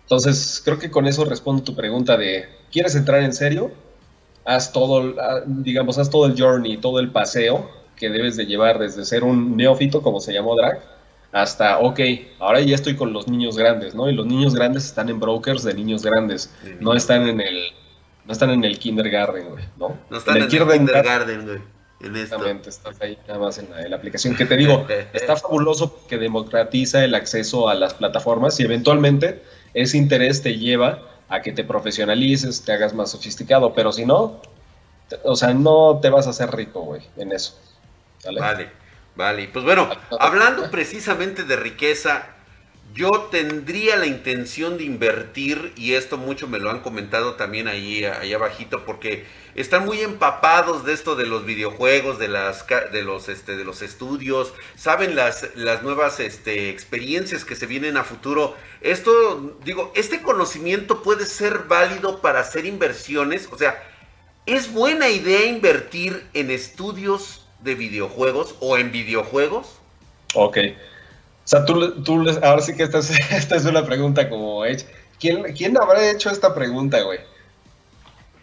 Entonces, 0.04 0.62
creo 0.64 0.80
que 0.80 0.90
con 0.90 1.06
eso 1.06 1.26
respondo 1.26 1.64
tu 1.64 1.76
pregunta 1.76 2.18
de, 2.18 2.48
¿quieres 2.72 2.96
entrar 2.96 3.22
en 3.24 3.34
serio? 3.34 3.72
haz 4.48 4.72
todo, 4.72 5.14
ah, 5.20 5.42
digamos, 5.46 5.98
haz 5.98 6.10
todo 6.10 6.26
el 6.26 6.42
journey, 6.42 6.78
todo 6.78 7.00
el 7.00 7.12
paseo 7.12 7.70
que 7.98 8.10
debes 8.10 8.38
de 8.38 8.46
llevar 8.46 8.80
desde 8.80 9.04
ser 9.04 9.24
un 9.24 9.58
neófito, 9.58 10.02
como 10.02 10.22
se 10.22 10.32
llamó 10.32 10.56
Drag, 10.56 10.82
hasta, 11.42 11.80
ok, 11.80 12.00
ahora 12.40 12.60
ya 12.62 12.76
estoy 12.76 12.96
con 12.96 13.14
los 13.14 13.28
niños 13.28 13.58
grandes, 13.58 13.94
¿no? 13.94 14.10
Y 14.10 14.14
los 14.14 14.26
niños 14.26 14.56
grandes 14.56 14.86
están 14.86 15.10
en 15.10 15.20
brokers 15.20 15.64
de 15.64 15.74
niños 15.74 16.04
grandes, 16.04 16.54
no 16.80 16.94
están 16.94 17.28
en 17.28 17.42
el, 17.42 17.72
no 18.26 18.34
están 18.34 18.50
en 18.50 18.64
el 18.64 18.80
kindergarten, 18.80 19.50
güey, 19.50 19.64
¿no? 19.78 19.98
No 20.10 20.18
están 20.18 20.38
en 20.38 20.44
el, 20.44 20.50
kindergarten, 20.50 21.46
güey. 21.46 21.60
Exactamente, 22.00 22.70
estás 22.70 23.02
ahí 23.02 23.18
nada 23.28 23.40
más 23.40 23.58
en 23.58 23.70
la, 23.90 23.96
aplicación 23.96 24.36
que 24.36 24.46
te 24.46 24.56
digo, 24.56 24.86
está 25.14 25.36
fabuloso 25.36 26.06
que 26.08 26.18
democratiza 26.18 27.04
el 27.04 27.16
acceso 27.16 27.70
a 27.70 27.76
las 27.76 27.96
plataformas 27.96 28.60
y 28.60 28.64
eventualmente 28.64 29.42
ese 29.74 29.98
interés 29.98 30.44
te 30.44 30.58
lleva 30.58 31.04
a 31.30 31.42
que 31.42 31.52
te 31.52 31.64
profesionalices, 31.64 32.64
te 32.64 32.72
hagas 32.72 32.94
más 32.94 33.12
sofisticado, 33.12 33.74
pero 33.74 33.92
si 33.92 34.06
no, 34.06 34.42
o 35.24 35.36
sea, 35.36 35.54
no 35.54 36.00
te 36.02 36.10
vas 36.10 36.28
a 36.28 36.32
hacer 36.32 36.52
rico, 36.52 36.82
güey, 36.82 37.02
en 37.18 37.32
eso. 37.32 37.58
Vale, 38.26 38.70
vale. 39.18 39.50
Pues 39.52 39.66
bueno, 39.66 39.90
hablando 40.20 40.72
precisamente 40.72 41.44
de 41.44 41.58
riqueza, 41.58 42.30
yo 42.94 43.28
tendría 43.32 43.96
la 43.96 44.08
intención 44.08 44.78
de 44.78 44.86
invertir, 44.86 45.74
y 45.76 45.94
esto 45.94 46.18
mucho 46.18 46.48
me 46.48 46.58
lo 46.58 46.72
han 46.72 46.80
comentado 46.80 47.36
también 47.36 47.68
ahí, 47.68 48.06
ahí 48.06 48.34
abajito, 48.34 48.86
porque 48.86 49.26
están 49.56 49.86
muy 49.86 50.02
empapados 50.02 50.86
de 50.86 50.94
esto 50.94 51.16
de 51.16 51.26
los 51.26 51.46
videojuegos, 51.46 52.18
de 52.18 52.28
las 52.28 52.66
de 52.92 53.02
los 53.04 53.30
este 53.30 53.56
de 53.56 53.66
los 53.66 53.82
estudios, 53.82 54.54
saben 54.76 55.16
las 55.16 55.50
las 55.56 55.84
nuevas 55.84 56.20
este 56.20 56.70
experiencias 56.70 57.44
que 57.44 57.56
se 57.56 57.66
vienen 57.66 57.98
a 57.98 58.04
futuro. 58.04 58.56
Esto 58.82 59.58
digo, 59.64 59.92
este 59.96 60.22
conocimiento 60.22 61.04
puede 61.04 61.26
ser 61.26 61.66
válido 61.68 62.22
para 62.22 62.40
hacer 62.40 62.66
inversiones, 62.66 63.50
o 63.52 63.58
sea, 63.58 63.84
es 64.46 64.72
buena 64.72 65.10
idea 65.10 65.46
invertir 65.46 66.26
en 66.34 66.52
estudios 66.52 67.47
de 67.62 67.76
videojuegos 67.76 68.56
o 68.60 68.78
en 68.78 68.92
videojuegos. 68.92 69.80
Ok. 70.36 70.58
O 70.58 71.48
sea, 71.50 71.66
tú, 71.66 72.04
tú 72.04 72.26
ahora 72.44 72.62
sí 72.62 72.76
que 72.76 72.84
esta 72.84 73.00
es, 73.00 73.10
esta 73.32 73.56
es 73.56 73.66
una 73.66 73.86
pregunta 73.86 74.30
como 74.30 74.66
hecha. 74.66 74.86
¿Quién, 75.20 75.44
¿Quién 75.54 75.78
habrá 75.78 76.12
hecho 76.12 76.30
esta 76.30 76.54
pregunta, 76.54 77.02
güey? 77.02 77.20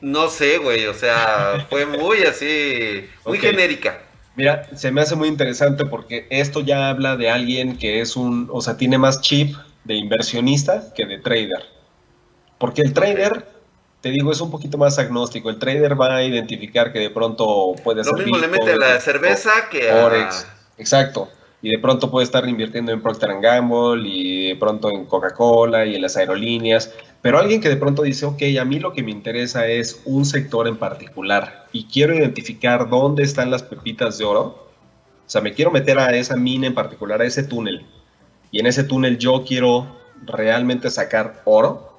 No 0.00 0.29
sé, 0.29 0.59
güey, 0.59 0.87
o 0.87 0.94
sea, 0.94 1.66
fue 1.70 1.87
muy 1.87 2.22
así, 2.22 3.09
muy 3.24 3.38
genérica. 3.38 4.00
Mira, 4.37 4.68
se 4.74 4.90
me 4.90 5.00
hace 5.00 5.14
muy 5.14 5.29
interesante 5.29 5.85
porque 5.85 6.27
esto 6.29 6.61
ya 6.61 6.88
habla 6.88 7.16
de 7.16 7.31
alguien 7.31 7.79
que 7.79 8.00
es 8.00 8.16
un, 8.16 8.48
o 8.53 8.61
sea, 8.61 8.77
tiene 8.77 8.98
más 8.98 9.20
chip 9.20 9.55
de 9.85 9.94
inversionista 9.94 10.92
que 10.94 11.07
de 11.07 11.18
trader. 11.18 11.64
Porque 12.59 12.83
el 12.83 12.92
trader, 12.92 13.46
te 14.05 14.11
digo, 14.11 14.31
es 14.31 14.40
un 14.43 14.51
poquito 14.51 14.77
más 14.77 14.99
agnóstico. 14.99 15.49
El 15.49 15.59
trader 15.59 15.99
va 15.99 16.17
a 16.17 16.23
identificar 16.23 16.93
que 16.93 16.99
de 16.99 17.09
pronto 17.09 17.75
puede 17.83 18.05
ser. 18.05 18.12
Lo 18.12 18.19
mismo 18.19 18.37
le 18.37 18.49
mete 18.49 18.77
la 18.77 19.01
cerveza 19.01 19.51
que 19.71 19.90
a... 19.90 20.29
Exacto. 20.77 21.31
y 21.62 21.71
de 21.71 21.79
pronto 21.79 22.11
puede 22.11 22.27
estar 22.27 22.47
invirtiendo 22.47 22.93
en 22.93 23.01
Procter 23.01 23.31
Gamble 23.40 24.07
y 24.07 24.49
de 24.49 24.57
pronto 24.57 24.90
en 24.90 25.07
Coca-Cola 25.07 25.87
y 25.87 25.95
en 25.95 26.03
las 26.03 26.19
aerolíneas, 26.19 26.93
pero 27.23 27.38
alguien 27.38 27.62
que 27.62 27.71
de 27.71 27.79
pronto 27.79 28.03
dice, 28.03 28.27
ok, 28.27 28.43
a 28.61 28.67
mí 28.67 28.79
lo 28.79 28.93
que 28.93 29.03
me 29.03 29.11
interesa 29.11 29.67
es 29.69 30.03
un 30.05 30.27
sector 30.27 30.69
en 30.69 30.77
particular 30.77 31.64
y 31.73 31.87
quiero 31.87 32.14
identificar 32.14 32.90
dónde 32.90 33.23
están 33.23 33.51
las 33.51 33.62
pepitas 33.62 34.19
de 34.19 34.27
oro, 34.27 34.69
o 35.27 35.31
sea, 35.31 35.40
me 35.40 35.55
quiero 35.55 35.71
meter 35.71 35.99
a 35.99 36.14
esa 36.14 36.37
mina 36.37 36.67
en 36.67 36.75
particular, 36.75 37.23
a 37.23 37.25
ese 37.25 37.43
túnel, 37.43 37.87
y 38.51 38.61
en 38.61 38.67
ese 38.67 38.85
túnel 38.85 39.17
yo 39.17 39.45
quiero 39.49 39.87
realmente 40.27 40.90
sacar 40.90 41.40
oro, 41.47 41.93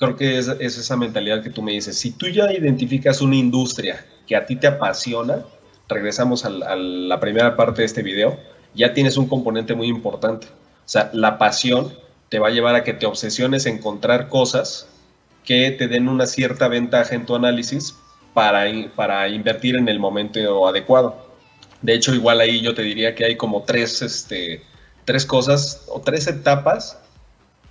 creo 0.00 0.16
que 0.16 0.38
es, 0.38 0.48
esa 0.48 0.96
mentalidad 0.96 1.42
que 1.42 1.50
tú 1.50 1.60
me 1.62 1.72
dices. 1.72 1.96
Si 1.96 2.12
tú 2.12 2.26
ya 2.28 2.50
identificas 2.50 3.20
una 3.20 3.36
industria 3.36 4.04
que 4.26 4.34
a 4.34 4.46
ti 4.46 4.56
te 4.56 4.66
apasiona, 4.66 5.44
regresamos 5.88 6.46
a 6.46 6.48
la 6.48 7.20
primera 7.20 7.54
parte 7.54 7.82
de 7.82 7.86
este 7.86 8.02
video, 8.02 8.40
ya 8.74 8.94
tienes 8.94 9.18
un 9.18 9.28
componente 9.28 9.74
muy 9.74 9.88
importante. 9.88 10.46
O 10.46 10.88
sea, 10.88 11.10
la 11.12 11.36
pasión 11.36 11.92
te 12.30 12.38
va 12.38 12.48
a 12.48 12.50
llevar 12.50 12.76
a 12.76 12.82
que 12.82 12.94
te 12.94 13.04
obsesiones 13.04 13.66
en 13.66 13.76
encontrar 13.76 14.28
cosas 14.28 14.88
que 15.44 15.70
te 15.72 15.86
den 15.86 16.08
una 16.08 16.26
cierta 16.26 16.68
ventaja 16.68 17.14
en 17.14 17.26
tu 17.26 17.34
análisis 17.34 17.94
para, 18.32 18.64
para 18.96 19.28
invertir 19.28 19.76
en 19.76 19.88
el 19.88 19.98
momento 19.98 20.66
adecuado. 20.66 21.26
De 21.82 21.92
hecho, 21.92 22.14
igual 22.14 22.40
ahí 22.40 22.62
yo 22.62 22.74
te 22.74 22.82
diría 22.82 23.14
que 23.14 23.26
hay 23.26 23.36
como 23.36 23.64
tres, 23.64 24.00
este, 24.00 24.62
tres 25.04 25.26
cosas 25.26 25.84
o 25.88 26.00
tres 26.00 26.26
etapas 26.26 26.98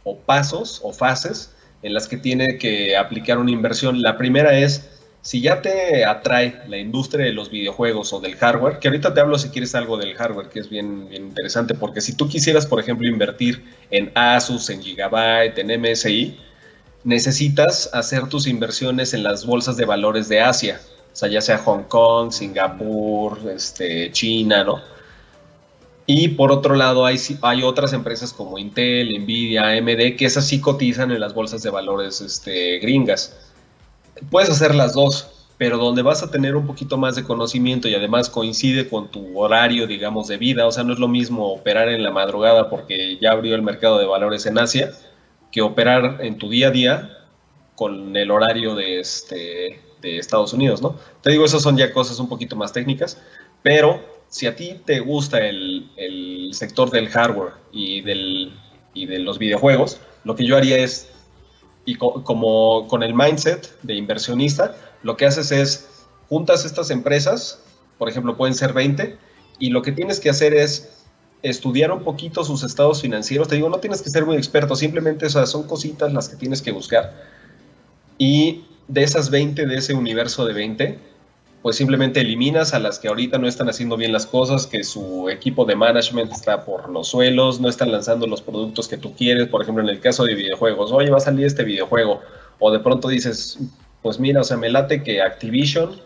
o 0.04 0.16
pasos 0.18 0.80
o 0.84 0.94
fases 0.94 1.56
en 1.82 1.94
las 1.94 2.08
que 2.08 2.18
tiene 2.18 2.58
que 2.58 2.98
aplicar 2.98 3.38
una 3.38 3.52
inversión. 3.52 4.02
La 4.02 4.18
primera 4.18 4.58
es 4.58 4.90
si 5.22 5.42
ya 5.42 5.62
te 5.62 6.06
atrae 6.06 6.62
la 6.68 6.78
industria 6.78 7.26
de 7.26 7.34
los 7.34 7.52
videojuegos 7.52 8.14
o 8.14 8.20
del 8.20 8.36
hardware, 8.36 8.80
que 8.80 8.88
ahorita 8.88 9.14
te 9.14 9.20
hablo 9.20 9.38
si 9.38 9.50
quieres 9.50 9.76
algo 9.76 9.98
del 9.98 10.16
hardware, 10.16 10.50
que 10.50 10.60
es 10.60 10.70
bien, 10.70 11.10
interesante, 11.12 11.74
porque 11.74 12.02
si 12.02 12.14
tú 12.14 12.28
quisieras, 12.30 12.66
por 12.66 12.80
ejemplo, 12.80 13.08
invertir 13.08 13.64
en 13.92 14.12
Asus, 14.16 14.70
en 14.70 14.82
Gigabyte, 14.82 15.58
en 15.60 15.82
MSI, 15.82 16.38
necesitas 17.04 17.90
hacer 17.94 18.28
tus 18.28 18.48
inversiones 18.48 19.14
en 19.14 19.24
las 19.24 19.46
bolsas 19.46 19.78
de 19.78 19.86
valores 19.86 20.30
de 20.30 20.42
Asia, 20.42 20.80
o 21.12 21.16
sea, 21.16 21.28
ya 21.28 21.42
sea 21.42 21.58
Hong 21.60 21.84
Kong, 21.84 22.32
Singapur, 22.32 23.40
este, 23.54 24.12
China, 24.12 24.64
¿no? 24.64 24.82
Y 26.12 26.30
por 26.30 26.52
otro 26.52 26.76
lado, 26.76 27.06
hay, 27.06 27.18
hay 27.44 27.62
otras 27.62 27.94
empresas 27.94 28.34
como 28.34 28.58
Intel, 28.58 29.10
Nvidia, 29.22 29.70
AMD, 29.70 30.16
que 30.18 30.26
esas 30.26 30.48
sí 30.48 30.60
cotizan 30.60 31.12
en 31.12 31.20
las 31.20 31.36
bolsas 31.36 31.62
de 31.62 31.70
valores 31.70 32.20
este, 32.22 32.80
gringas 32.80 33.38
puedes 34.30 34.50
hacer 34.50 34.76
las 34.76 34.94
dos, 34.94 35.48
pero 35.58 35.78
donde 35.78 36.02
vas 36.02 36.24
a 36.24 36.32
tener 36.32 36.56
un 36.56 36.66
poquito 36.66 36.98
más 36.98 37.16
de 37.16 37.24
conocimiento 37.24 37.88
y 37.88 37.96
además 37.96 38.30
coincide 38.30 38.90
con 38.90 39.10
tu 39.10 39.40
horario, 39.40 39.88
digamos, 39.88 40.28
de 40.28 40.38
vida, 40.38 40.66
o 40.68 40.72
sea, 40.72 40.84
no 40.84 40.94
es 40.94 41.00
lo 41.00 41.08
mismo 41.08 41.52
operar 41.54 41.90
en 41.90 42.04
la 42.04 42.12
madrugada 42.12 42.70
porque 42.70 43.18
ya 43.22 43.32
abrió 43.32 43.56
el 43.56 43.62
mercado 43.62 44.00
de 44.00 44.06
valores 44.06 44.46
en 44.46 44.58
Asia, 44.58 44.92
que 45.52 45.62
operar 45.62 46.20
en 46.22 46.38
tu 46.38 46.50
día 46.50 46.68
a 46.68 46.72
día 46.72 47.18
con 47.76 48.16
el 48.16 48.32
horario 48.32 48.76
de, 48.76 49.00
este, 49.00 49.82
de 50.02 50.18
Estados 50.18 50.54
Unidos, 50.54 50.82
¿no? 50.82 50.96
Te 51.22 51.32
digo, 51.32 51.46
esas 51.46 51.62
son 51.62 51.78
ya 51.78 51.92
cosas 51.94 52.20
un 52.20 52.30
poquito 52.30 52.56
más 52.56 52.74
técnicas, 52.74 53.22
pero 53.64 54.19
si 54.30 54.48
a 54.48 54.56
ti 54.56 54.80
te 54.86 55.00
gusta 55.00 55.46
el, 55.46 55.90
el 55.98 56.52
sector 56.54 56.92
del 56.92 57.10
hardware 57.10 57.54
y, 57.72 58.02
del, 58.02 58.54
y 58.94 59.06
de 59.06 59.20
los 59.20 59.38
videojuegos, 59.40 60.00
lo 60.24 60.36
que 60.36 60.46
yo 60.46 60.56
haría 60.56 60.78
es 60.78 61.10
y 61.86 61.96
como 61.96 62.88
con 62.88 63.02
el 63.02 63.16
mindset 63.16 63.82
de 63.82 63.96
inversionista, 63.96 64.76
lo 65.02 65.18
que 65.18 65.26
haces 65.26 65.52
es 65.52 65.90
juntas 66.28 66.64
estas 66.64 66.92
empresas, 66.92 67.64
por 67.98 68.10
ejemplo, 68.10 68.38
pueden 68.38 68.54
ser 68.54 68.74
20, 68.74 69.18
y 69.58 69.70
lo 69.72 69.82
que 69.82 69.92
tienes 69.92 70.20
que 70.20 70.30
hacer 70.30 70.54
es 70.54 71.08
estudiar 71.42 71.92
un 71.92 72.04
poquito 72.04 72.44
sus 72.44 72.64
estados 72.64 73.02
financieros. 73.02 73.48
Te 73.48 73.56
digo, 73.56 73.70
no 73.70 73.80
tienes 73.80 74.04
que 74.04 74.10
ser 74.10 74.26
muy 74.26 74.38
experto, 74.38 74.76
simplemente 74.76 75.26
esas 75.26 75.50
son 75.50 75.64
cositas 75.64 76.14
las 76.14 76.30
que 76.30 76.36
tienes 76.36 76.62
que 76.62 76.72
buscar. 76.72 77.26
Y 78.20 78.66
de 78.88 79.04
esas 79.04 79.32
20, 79.32 79.66
de 79.66 79.76
ese 79.76 79.94
universo 79.96 80.46
de 80.46 80.54
20, 80.54 81.00
pues 81.62 81.76
simplemente 81.76 82.22
eliminas 82.22 82.74
a 82.74 82.80
las 82.80 83.00
que 83.00 83.10
ahorita 83.10 83.38
no 83.38 83.48
están 83.48 83.70
haciendo 83.70 83.98
bien 83.98 84.14
las 84.14 84.26
cosas, 84.26 84.66
que 84.66 84.84
su 84.84 85.30
equipo 85.30 85.66
de 85.66 85.76
management 85.76 86.32
está 86.32 86.64
por 86.64 86.90
los 86.90 87.10
suelos, 87.10 87.60
no 87.60 87.68
están 87.68 87.92
lanzando 87.92 88.28
los 88.28 88.42
productos 88.42 88.88
que 88.88 88.98
tú 88.98 89.14
quieres, 89.14 89.48
por 89.48 89.62
ejemplo 89.62 89.84
en 89.84 89.90
el 89.90 90.00
caso 90.00 90.24
de 90.24 90.36
videojuegos, 90.36 90.92
oye, 90.92 91.10
va 91.10 91.18
a 91.18 91.22
salir 91.22 91.46
este 91.46 91.64
videojuego, 91.64 92.22
o 92.60 92.72
de 92.72 92.80
pronto 92.80 93.10
dices, 93.10 93.60
pues 94.02 94.20
mira, 94.20 94.42
o 94.42 94.44
sea, 94.44 94.58
me 94.58 94.70
late 94.70 95.04
que 95.04 95.22
Activision, 95.22 96.00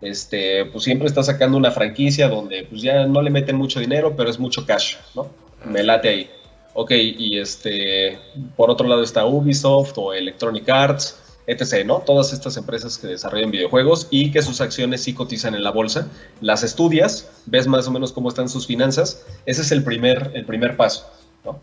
este, 0.00 0.64
pues 0.66 0.84
siempre 0.84 1.06
está 1.06 1.22
sacando 1.22 1.56
una 1.56 1.70
franquicia 1.70 2.28
donde 2.28 2.66
pues 2.68 2.82
ya 2.82 3.06
no 3.06 3.22
le 3.22 3.30
meten 3.30 3.56
mucho 3.56 3.80
dinero, 3.80 4.14
pero 4.16 4.30
es 4.30 4.38
mucho 4.38 4.66
cash, 4.66 4.96
¿no? 5.14 5.28
Me 5.64 5.82
late 5.82 6.08
ahí. 6.08 6.30
Ok, 6.74 6.90
y 6.90 7.38
este, 7.38 8.18
por 8.56 8.70
otro 8.70 8.88
lado 8.88 9.02
está 9.02 9.24
Ubisoft 9.24 9.96
o 9.96 10.12
Electronic 10.12 10.68
Arts, 10.68 11.23
etc., 11.46 11.84
¿no? 11.84 11.98
Todas 11.98 12.32
estas 12.32 12.56
empresas 12.56 12.98
que 12.98 13.08
desarrollan 13.08 13.50
videojuegos 13.50 14.08
y 14.10 14.30
que 14.30 14.42
sus 14.42 14.60
acciones 14.60 15.02
sí 15.02 15.14
cotizan 15.14 15.54
en 15.54 15.62
la 15.62 15.70
bolsa, 15.70 16.08
las 16.40 16.62
estudias, 16.62 17.30
ves 17.46 17.66
más 17.66 17.86
o 17.86 17.90
menos 17.90 18.12
cómo 18.12 18.28
están 18.28 18.48
sus 18.48 18.66
finanzas, 18.66 19.24
ese 19.46 19.62
es 19.62 19.72
el 19.72 19.84
primer, 19.84 20.30
el 20.34 20.44
primer 20.44 20.76
paso, 20.76 21.10
¿no? 21.44 21.60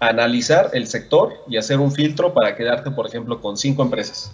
Analizar 0.00 0.70
el 0.74 0.86
sector 0.86 1.34
y 1.48 1.56
hacer 1.56 1.80
un 1.80 1.92
filtro 1.92 2.32
para 2.32 2.56
quedarte, 2.56 2.90
por 2.90 3.06
ejemplo, 3.06 3.40
con 3.40 3.56
cinco 3.56 3.82
empresas. 3.82 4.32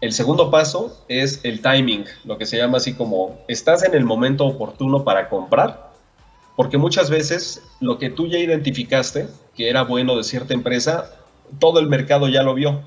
El 0.00 0.12
segundo 0.12 0.50
paso 0.50 0.96
es 1.08 1.40
el 1.44 1.60
timing, 1.60 2.06
lo 2.24 2.38
que 2.38 2.46
se 2.46 2.56
llama 2.56 2.78
así 2.78 2.94
como, 2.94 3.38
estás 3.48 3.84
en 3.84 3.94
el 3.94 4.04
momento 4.04 4.46
oportuno 4.46 5.04
para 5.04 5.28
comprar, 5.28 5.90
porque 6.56 6.78
muchas 6.78 7.10
veces 7.10 7.62
lo 7.80 7.98
que 7.98 8.08
tú 8.08 8.26
ya 8.26 8.38
identificaste, 8.38 9.28
que 9.54 9.68
era 9.68 9.82
bueno 9.82 10.16
de 10.16 10.24
cierta 10.24 10.54
empresa, 10.54 11.10
todo 11.58 11.80
el 11.80 11.88
mercado 11.88 12.28
ya 12.28 12.42
lo 12.42 12.54
vio 12.54 12.82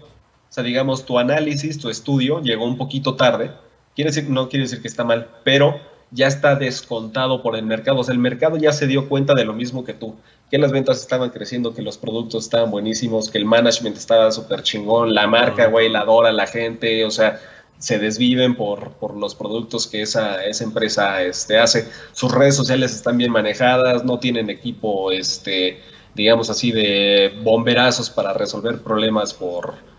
sea, 0.54 0.64
digamos, 0.64 1.04
tu 1.04 1.18
análisis, 1.18 1.80
tu 1.80 1.90
estudio 1.90 2.40
llegó 2.40 2.66
un 2.66 2.78
poquito 2.78 3.16
tarde. 3.16 3.50
Quiere 3.96 4.12
decir, 4.12 4.30
no 4.30 4.50
quiere 4.50 4.66
decir 4.66 4.84
que 4.84 4.88
está 4.88 5.04
mal, 5.04 5.28
pero 5.44 5.80
ya 6.12 6.28
está 6.28 6.56
descontado 6.56 7.42
por 7.42 7.56
el 7.56 7.66
mercado. 7.66 8.02
O 8.02 8.04
sea, 8.04 8.14
el 8.14 8.20
mercado 8.20 8.58
ya 8.58 8.72
se 8.72 8.86
dio 8.86 9.10
cuenta 9.10 9.34
de 9.34 9.46
lo 9.46 9.54
mismo 9.54 9.84
que 9.84 9.96
tú, 9.96 10.14
que 10.52 10.60
las 10.60 10.72
ventas 10.72 11.02
estaban 11.02 11.32
creciendo, 11.32 11.74
que 11.74 11.82
los 11.82 11.98
productos 11.98 12.44
estaban 12.44 12.70
buenísimos, 12.70 13.32
que 13.32 13.40
el 13.40 13.46
management 13.46 13.98
estaba 13.98 14.32
súper 14.32 14.62
chingón, 14.62 15.16
la 15.16 15.26
marca, 15.26 15.66
güey, 15.70 15.90
la 15.90 16.02
adora 16.02 16.32
la 16.32 16.46
gente, 16.46 17.04
o 17.04 17.10
sea, 17.10 17.40
se 17.80 17.98
desviven 17.98 18.56
por, 18.56 18.92
por 18.92 19.18
los 19.18 19.34
productos 19.34 19.88
que 19.88 20.04
esa, 20.04 20.46
esa 20.46 20.64
empresa 20.64 21.24
este, 21.24 21.58
hace. 21.58 21.90
Sus 22.12 22.32
redes 22.32 22.56
sociales 22.56 22.94
están 22.94 23.18
bien 23.18 23.32
manejadas, 23.32 24.06
no 24.06 24.20
tienen 24.20 24.52
equipo, 24.52 25.12
este, 25.12 25.80
digamos 26.14 26.52
así, 26.52 26.72
de 26.72 27.34
bomberazos 27.44 28.12
para 28.12 28.34
resolver 28.34 28.84
problemas 28.84 29.34
por 29.34 29.93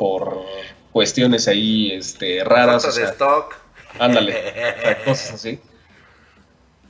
por 0.00 0.42
cuestiones 0.92 1.46
ahí 1.46 1.92
este, 1.92 2.42
raras. 2.42 2.86
O 2.86 2.92
de 2.92 3.04
stock. 3.04 3.54
Ándale, 3.98 4.34
cosas 5.04 5.34
así. 5.34 5.58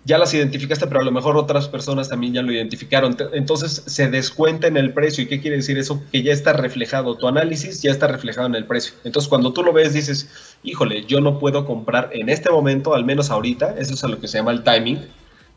Ya 0.05 0.17
las 0.17 0.33
identificaste, 0.33 0.87
pero 0.87 1.01
a 1.01 1.05
lo 1.05 1.11
mejor 1.11 1.37
otras 1.37 1.69
personas 1.69 2.09
también 2.09 2.33
ya 2.33 2.43
lo 2.43 2.53
identificaron. 2.53 3.17
Entonces 3.33 3.83
se 3.85 4.09
descuenta 4.09 4.69
en 4.69 4.77
el 4.77 4.93
precio. 4.95 5.25
¿Y 5.25 5.27
qué 5.27 5.41
quiere 5.41 5.57
decir 5.57 5.77
eso? 5.77 6.03
Que 6.13 6.23
ya 6.23 6.33
está 6.33 6.53
reflejado. 6.53 7.17
Tu 7.17 7.27
análisis 7.27 7.83
ya 7.83 7.91
está 7.91 8.07
reflejado 8.07 8.47
en 8.47 8.55
el 8.55 8.65
precio. 8.65 8.95
Entonces 9.03 9.29
cuando 9.29 9.53
tú 9.53 9.65
lo 9.65 9.73
ves 9.73 9.93
dices, 9.93 10.29
híjole, 10.63 11.05
yo 11.05 11.21
no 11.21 11.41
puedo 11.41 11.67
comprar 11.67 12.11
en 12.13 12.29
este 12.29 12.49
momento, 12.51 12.95
al 12.95 13.05
menos 13.05 13.31
ahorita, 13.31 13.75
eso 13.77 13.95
es 13.95 14.05
a 14.05 14.09
lo 14.09 14.21
que 14.21 14.29
se 14.29 14.39
llama 14.39 14.53
el 14.53 14.63
timing. 14.63 15.01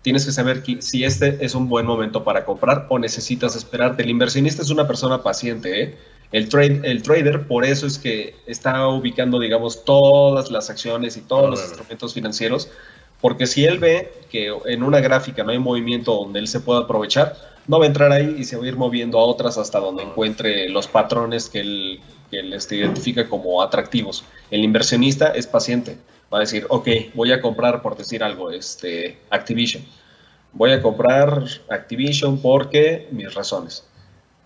Tienes 0.01 0.25
que 0.25 0.31
saber 0.31 0.63
si 0.79 1.05
este 1.05 1.45
es 1.45 1.53
un 1.55 1.69
buen 1.69 1.85
momento 1.85 2.23
para 2.23 2.45
comprar 2.45 2.87
o 2.89 2.97
necesitas 2.97 3.55
esperarte. 3.55 4.03
El 4.03 4.09
inversionista 4.09 4.63
es 4.63 4.71
una 4.71 4.87
persona 4.87 5.21
paciente, 5.23 5.81
¿eh? 5.81 5.97
El, 6.33 6.49
trade, 6.49 6.81
el 6.83 7.03
trader 7.03 7.47
por 7.47 7.63
eso 7.63 7.85
es 7.85 7.99
que 7.99 8.35
está 8.47 8.87
ubicando, 8.87 9.39
digamos, 9.39 9.85
todas 9.85 10.49
las 10.49 10.69
acciones 10.71 11.15
y 11.15 11.21
todos 11.21 11.47
los 11.47 11.61
instrumentos 11.61 12.13
financieros, 12.15 12.69
porque 13.21 13.45
si 13.45 13.65
él 13.65 13.77
ve 13.77 14.11
que 14.31 14.51
en 14.65 14.81
una 14.81 14.99
gráfica 14.99 15.43
no 15.43 15.51
hay 15.51 15.59
movimiento 15.59 16.13
donde 16.15 16.39
él 16.39 16.47
se 16.47 16.59
pueda 16.59 16.81
aprovechar, 16.81 17.37
no 17.67 17.77
va 17.77 17.85
a 17.85 17.87
entrar 17.87 18.11
ahí 18.11 18.35
y 18.39 18.43
se 18.45 18.57
va 18.57 18.65
a 18.65 18.67
ir 18.67 18.75
moviendo 18.75 19.19
a 19.19 19.23
otras 19.23 19.59
hasta 19.59 19.79
donde 19.79 20.03
encuentre 20.03 20.67
los 20.69 20.87
patrones 20.87 21.49
que 21.49 21.59
él, 21.59 21.99
que 22.31 22.39
él 22.39 22.51
este, 22.51 22.77
identifica 22.77 23.29
como 23.29 23.61
atractivos. 23.61 24.25
El 24.49 24.63
inversionista 24.63 25.27
es 25.27 25.45
paciente, 25.45 25.97
va 26.33 26.39
a 26.39 26.41
decir, 26.41 26.65
ok, 26.67 26.87
voy 27.13 27.31
a 27.31 27.41
comprar, 27.41 27.83
por 27.83 27.95
decir 27.95 28.23
algo, 28.23 28.49
este, 28.49 29.19
Activision. 29.29 29.85
Voy 30.51 30.71
a 30.71 30.81
comprar 30.81 31.43
Activision 31.69 32.39
porque 32.39 33.07
mis 33.11 33.33
razones. 33.35 33.87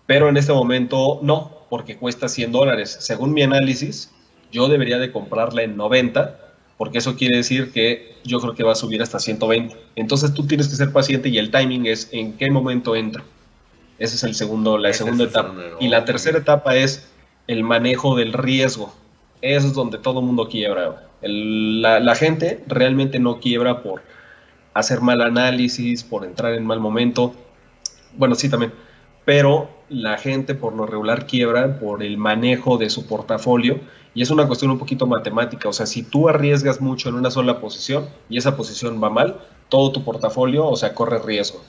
Pero 0.06 0.28
en 0.28 0.36
este 0.36 0.52
momento 0.52 1.18
no, 1.22 1.57
porque 1.68 1.96
cuesta 1.96 2.28
100 2.28 2.52
dólares. 2.52 2.96
Según 3.00 3.32
mi 3.32 3.42
análisis, 3.42 4.10
yo 4.50 4.68
debería 4.68 4.98
de 4.98 5.12
comprarla 5.12 5.62
en 5.62 5.76
90, 5.76 6.38
porque 6.76 6.98
eso 6.98 7.16
quiere 7.16 7.36
decir 7.36 7.72
que 7.72 8.16
yo 8.24 8.40
creo 8.40 8.54
que 8.54 8.62
va 8.62 8.72
a 8.72 8.76
subir 8.76 9.02
hasta 9.02 9.18
120. 9.18 9.76
Entonces 9.96 10.32
tú 10.32 10.46
tienes 10.46 10.68
que 10.68 10.76
ser 10.76 10.92
paciente 10.92 11.28
y 11.28 11.38
el 11.38 11.50
timing 11.50 11.86
es 11.86 12.08
en 12.12 12.34
qué 12.34 12.50
momento 12.50 12.96
entra. 12.96 13.24
Ese 13.98 14.16
es 14.16 14.22
el 14.22 14.34
segundo, 14.34 14.78
la 14.78 14.92
segunda 14.92 15.24
etapa. 15.24 15.54
Y 15.80 15.88
la 15.88 16.04
tercera 16.04 16.38
etapa 16.38 16.76
es 16.76 17.08
el 17.48 17.64
manejo 17.64 18.16
del 18.16 18.32
riesgo. 18.32 18.94
Eso 19.42 19.66
es 19.66 19.74
donde 19.74 19.98
todo 19.98 20.20
el 20.20 20.26
mundo 20.26 20.48
quiebra. 20.48 21.08
la, 21.22 22.00
la 22.00 22.14
gente 22.14 22.62
realmente 22.68 23.18
no 23.18 23.40
quiebra 23.40 23.82
por 23.82 24.02
hacer 24.72 25.00
mal 25.00 25.20
análisis, 25.20 26.04
por 26.04 26.24
entrar 26.24 26.54
en 26.54 26.64
mal 26.64 26.78
momento. 26.78 27.34
Bueno, 28.16 28.36
sí 28.36 28.48
también. 28.48 28.72
Pero 29.24 29.68
la 29.90 30.18
gente 30.18 30.54
por 30.54 30.74
lo 30.74 30.86
regular 30.86 31.26
quiebra 31.26 31.78
por 31.78 32.02
el 32.02 32.18
manejo 32.18 32.78
de 32.78 32.90
su 32.90 33.06
portafolio 33.06 33.80
y 34.14 34.22
es 34.22 34.30
una 34.30 34.46
cuestión 34.46 34.70
un 34.70 34.78
poquito 34.78 35.06
matemática. 35.06 35.68
O 35.68 35.72
sea, 35.72 35.86
si 35.86 36.02
tú 36.02 36.28
arriesgas 36.28 36.80
mucho 36.80 37.08
en 37.08 37.14
una 37.14 37.30
sola 37.30 37.60
posición 37.60 38.08
y 38.28 38.38
esa 38.38 38.56
posición 38.56 39.02
va 39.02 39.10
mal, 39.10 39.40
todo 39.68 39.92
tu 39.92 40.04
portafolio, 40.04 40.66
o 40.66 40.76
sea, 40.76 40.94
corre 40.94 41.18
riesgo. 41.18 41.62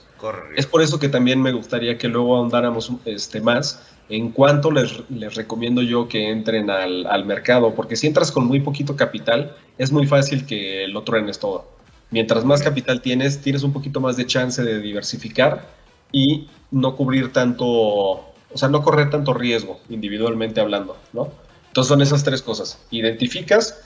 Es 0.56 0.66
por 0.66 0.82
eso 0.82 1.00
que 1.00 1.08
también 1.08 1.42
me 1.42 1.52
gustaría 1.52 1.98
que 1.98 2.08
luego 2.08 2.36
ahondáramos 2.36 2.92
este, 3.06 3.40
más 3.40 3.88
en 4.10 4.32
cuánto 4.32 4.72
les, 4.72 5.10
les 5.10 5.36
recomiendo 5.36 5.82
yo 5.82 6.08
que 6.08 6.30
entren 6.30 6.70
al, 6.70 7.06
al, 7.06 7.26
mercado, 7.26 7.74
porque 7.76 7.96
si 7.96 8.08
entras 8.08 8.32
con 8.32 8.46
muy 8.46 8.60
poquito 8.60 8.96
capital, 8.96 9.56
es 9.78 9.92
muy 9.92 10.08
fácil 10.08 10.46
que 10.46 10.88
lo 10.90 11.04
truenes 11.04 11.40
todo. 11.40 11.68
Mientras 12.12 12.44
más 12.44 12.62
capital 12.62 13.02
tienes, 13.02 13.40
tienes 13.40 13.64
un 13.64 13.72
poquito 13.72 14.02
más 14.02 14.18
de 14.18 14.26
chance 14.26 14.64
de 14.64 14.82
diversificar 14.82 15.68
y 16.12 16.48
no 16.72 16.96
cubrir 16.96 17.34
tanto, 17.34 17.68
o 17.68 18.24
sea, 18.56 18.70
no 18.70 18.84
correr 18.84 19.10
tanto 19.10 19.34
riesgo 19.34 19.80
individualmente 19.90 20.62
hablando, 20.62 20.98
¿no? 21.14 21.30
Entonces 21.68 21.90
son 21.90 22.02
esas 22.02 22.24
tres 22.24 22.42
cosas. 22.42 22.80
Identificas 22.92 23.80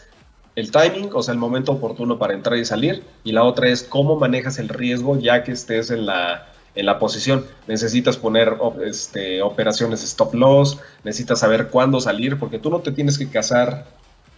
el 0.55 0.71
timing, 0.71 1.09
o 1.13 1.23
sea, 1.23 1.33
el 1.33 1.39
momento 1.39 1.71
oportuno 1.71 2.19
para 2.19 2.33
entrar 2.33 2.57
y 2.57 2.65
salir, 2.65 3.03
y 3.23 3.31
la 3.31 3.43
otra 3.43 3.69
es 3.69 3.83
cómo 3.83 4.17
manejas 4.17 4.59
el 4.59 4.69
riesgo 4.69 5.17
ya 5.17 5.43
que 5.43 5.51
estés 5.51 5.89
en 5.89 6.05
la, 6.05 6.47
en 6.75 6.85
la 6.85 6.99
posición. 6.99 7.45
Necesitas 7.67 8.17
poner 8.17 8.57
este, 8.85 9.41
operaciones 9.41 10.03
stop 10.03 10.35
loss, 10.35 10.79
necesitas 11.03 11.39
saber 11.39 11.69
cuándo 11.69 11.99
salir, 11.99 12.37
porque 12.37 12.59
tú 12.59 12.69
no 12.69 12.79
te 12.79 12.91
tienes 12.91 13.17
que 13.17 13.29
casar. 13.29 13.85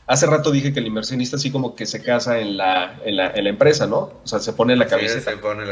Hace 0.08 0.28
rato 0.28 0.52
dije 0.52 0.72
que 0.72 0.80
el 0.80 0.88
inversionista 0.88 1.38
así 1.38 1.50
como 1.52 1.76
que 1.76 1.88
se 1.88 2.04
casa 2.04 2.40
en 2.40 2.58
la, 2.58 3.00
en 3.06 3.18
la, 3.18 3.32
en 3.32 3.44
la 3.44 3.50
empresa, 3.50 3.88
¿no? 3.88 4.12
O 4.24 4.28
sea, 4.28 4.40
se 4.40 4.54
pone 4.54 4.76
la 4.76 4.86
cabeza. 4.86 5.20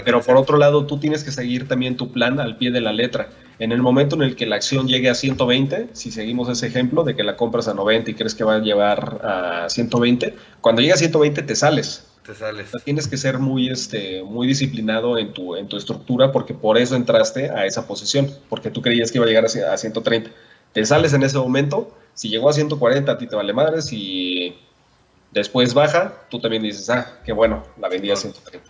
Pero 0.03 0.21
por 0.21 0.37
otro 0.37 0.57
lado, 0.57 0.87
tú 0.87 0.97
tienes 0.97 1.23
que 1.23 1.31
seguir 1.31 1.67
también 1.67 1.97
tu 1.97 2.11
plan 2.11 2.39
al 2.39 2.57
pie 2.57 2.71
de 2.71 2.81
la 2.81 2.93
letra. 2.93 3.29
En 3.59 3.71
el 3.71 3.83
momento 3.83 4.15
en 4.15 4.23
el 4.23 4.35
que 4.35 4.47
la 4.47 4.55
acción 4.55 4.87
llegue 4.87 5.09
a 5.09 5.15
120, 5.15 5.89
si 5.93 6.11
seguimos 6.11 6.49
ese 6.49 6.65
ejemplo 6.65 7.03
de 7.03 7.15
que 7.15 7.23
la 7.23 7.35
compras 7.35 7.67
a 7.67 7.75
90 7.75 8.09
y 8.09 8.13
crees 8.15 8.33
que 8.33 8.43
va 8.43 8.55
a 8.55 8.59
llevar 8.59 9.21
a 9.23 9.69
120, 9.69 10.35
cuando 10.61 10.81
llega 10.81 10.95
a 10.95 10.97
120 10.97 11.43
te 11.43 11.55
sales. 11.55 12.07
Te 12.25 12.33
sales. 12.33 12.71
tienes 12.85 13.07
que 13.07 13.17
ser 13.17 13.37
muy, 13.37 13.69
este, 13.69 14.23
muy 14.23 14.47
disciplinado 14.47 15.17
en 15.17 15.33
tu, 15.33 15.55
en 15.55 15.67
tu 15.67 15.77
estructura 15.77 16.31
porque 16.31 16.53
por 16.53 16.77
eso 16.77 16.95
entraste 16.95 17.51
a 17.51 17.65
esa 17.65 17.85
posición, 17.85 18.31
porque 18.49 18.71
tú 18.71 18.81
creías 18.81 19.11
que 19.11 19.17
iba 19.19 19.25
a 19.25 19.27
llegar 19.27 19.45
a, 19.45 19.77
130. 19.77 20.31
Te 20.73 20.85
sales 20.85 21.13
en 21.13 21.23
ese 21.23 21.37
momento, 21.37 21.95
si 22.13 22.29
llegó 22.29 22.49
a 22.49 22.53
140 22.53 23.11
a 23.11 23.17
ti 23.17 23.27
te 23.27 23.35
vale 23.35 23.53
madres 23.53 23.89
y 23.91 24.57
después 25.31 25.73
baja, 25.73 26.13
tú 26.29 26.39
también 26.39 26.63
dices, 26.63 26.89
ah, 26.89 27.19
qué 27.25 27.31
bueno, 27.31 27.63
la 27.79 27.89
vendí 27.89 28.11
a 28.11 28.15
130. 28.15 28.69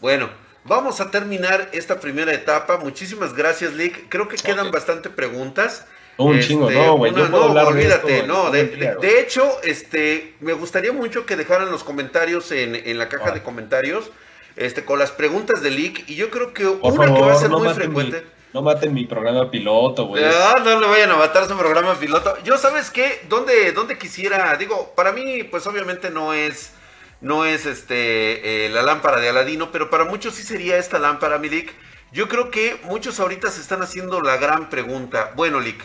Bueno, 0.00 0.28
Vamos 0.68 1.00
a 1.00 1.10
terminar 1.10 1.70
esta 1.72 1.98
primera 1.98 2.32
etapa. 2.32 2.76
Muchísimas 2.76 3.34
gracias, 3.34 3.72
Lick. 3.72 4.08
Creo 4.10 4.28
que 4.28 4.36
quedan 4.36 4.70
bastante 4.70 5.08
preguntas. 5.08 5.86
Un 6.18 6.40
chingo, 6.40 6.68
este, 6.68 6.84
no, 6.84 6.96
güey. 6.96 7.12
no, 7.12 7.66
olvídate, 7.66 8.24
no. 8.24 8.50
De, 8.50 9.20
hecho, 9.20 9.62
este, 9.62 10.34
me 10.40 10.52
gustaría 10.52 10.92
mucho 10.92 11.24
que 11.24 11.36
dejaran 11.36 11.70
los 11.70 11.84
comentarios 11.84 12.52
en, 12.52 12.98
la 12.98 13.08
caja 13.08 13.30
de 13.30 13.42
comentarios, 13.42 14.10
este, 14.56 14.84
con 14.84 14.98
las 14.98 15.10
preguntas 15.10 15.62
de 15.62 15.70
Lick. 15.70 16.08
Y 16.08 16.16
yo 16.16 16.28
creo 16.30 16.52
que 16.52 16.66
una 16.66 17.14
que 17.14 17.20
va 17.20 17.32
a 17.32 17.36
ser 17.36 17.50
muy 17.50 17.68
frecuente. 17.70 18.24
No 18.54 18.62
maten 18.62 18.94
mi 18.94 19.04
programa 19.04 19.50
piloto, 19.50 20.06
güey. 20.06 20.24
No, 20.24 20.58
no 20.60 20.80
le 20.80 20.86
vayan 20.86 21.10
a 21.10 21.16
matar 21.16 21.46
su 21.46 21.56
programa 21.56 21.94
piloto. 21.94 22.36
Yo, 22.44 22.56
¿sabes 22.56 22.90
qué? 22.90 23.24
¿Dónde, 23.28 23.72
dónde 23.72 23.98
quisiera? 23.98 24.56
Digo, 24.56 24.92
para 24.94 25.12
mí, 25.12 25.44
pues 25.44 25.66
obviamente 25.66 26.10
no 26.10 26.32
es 26.32 26.72
no 27.20 27.44
es 27.44 27.66
este 27.66 28.66
eh, 28.66 28.68
la 28.68 28.82
lámpara 28.82 29.20
de 29.20 29.28
Aladino, 29.28 29.70
pero 29.72 29.90
para 29.90 30.04
muchos 30.04 30.34
sí 30.34 30.42
sería 30.42 30.76
esta 30.76 30.98
lámpara, 30.98 31.38
Milik. 31.38 31.74
Yo 32.12 32.28
creo 32.28 32.50
que 32.50 32.80
muchos 32.84 33.20
ahorita 33.20 33.50
se 33.50 33.60
están 33.60 33.82
haciendo 33.82 34.20
la 34.20 34.36
gran 34.36 34.70
pregunta. 34.70 35.32
Bueno, 35.36 35.60
Lick, 35.60 35.84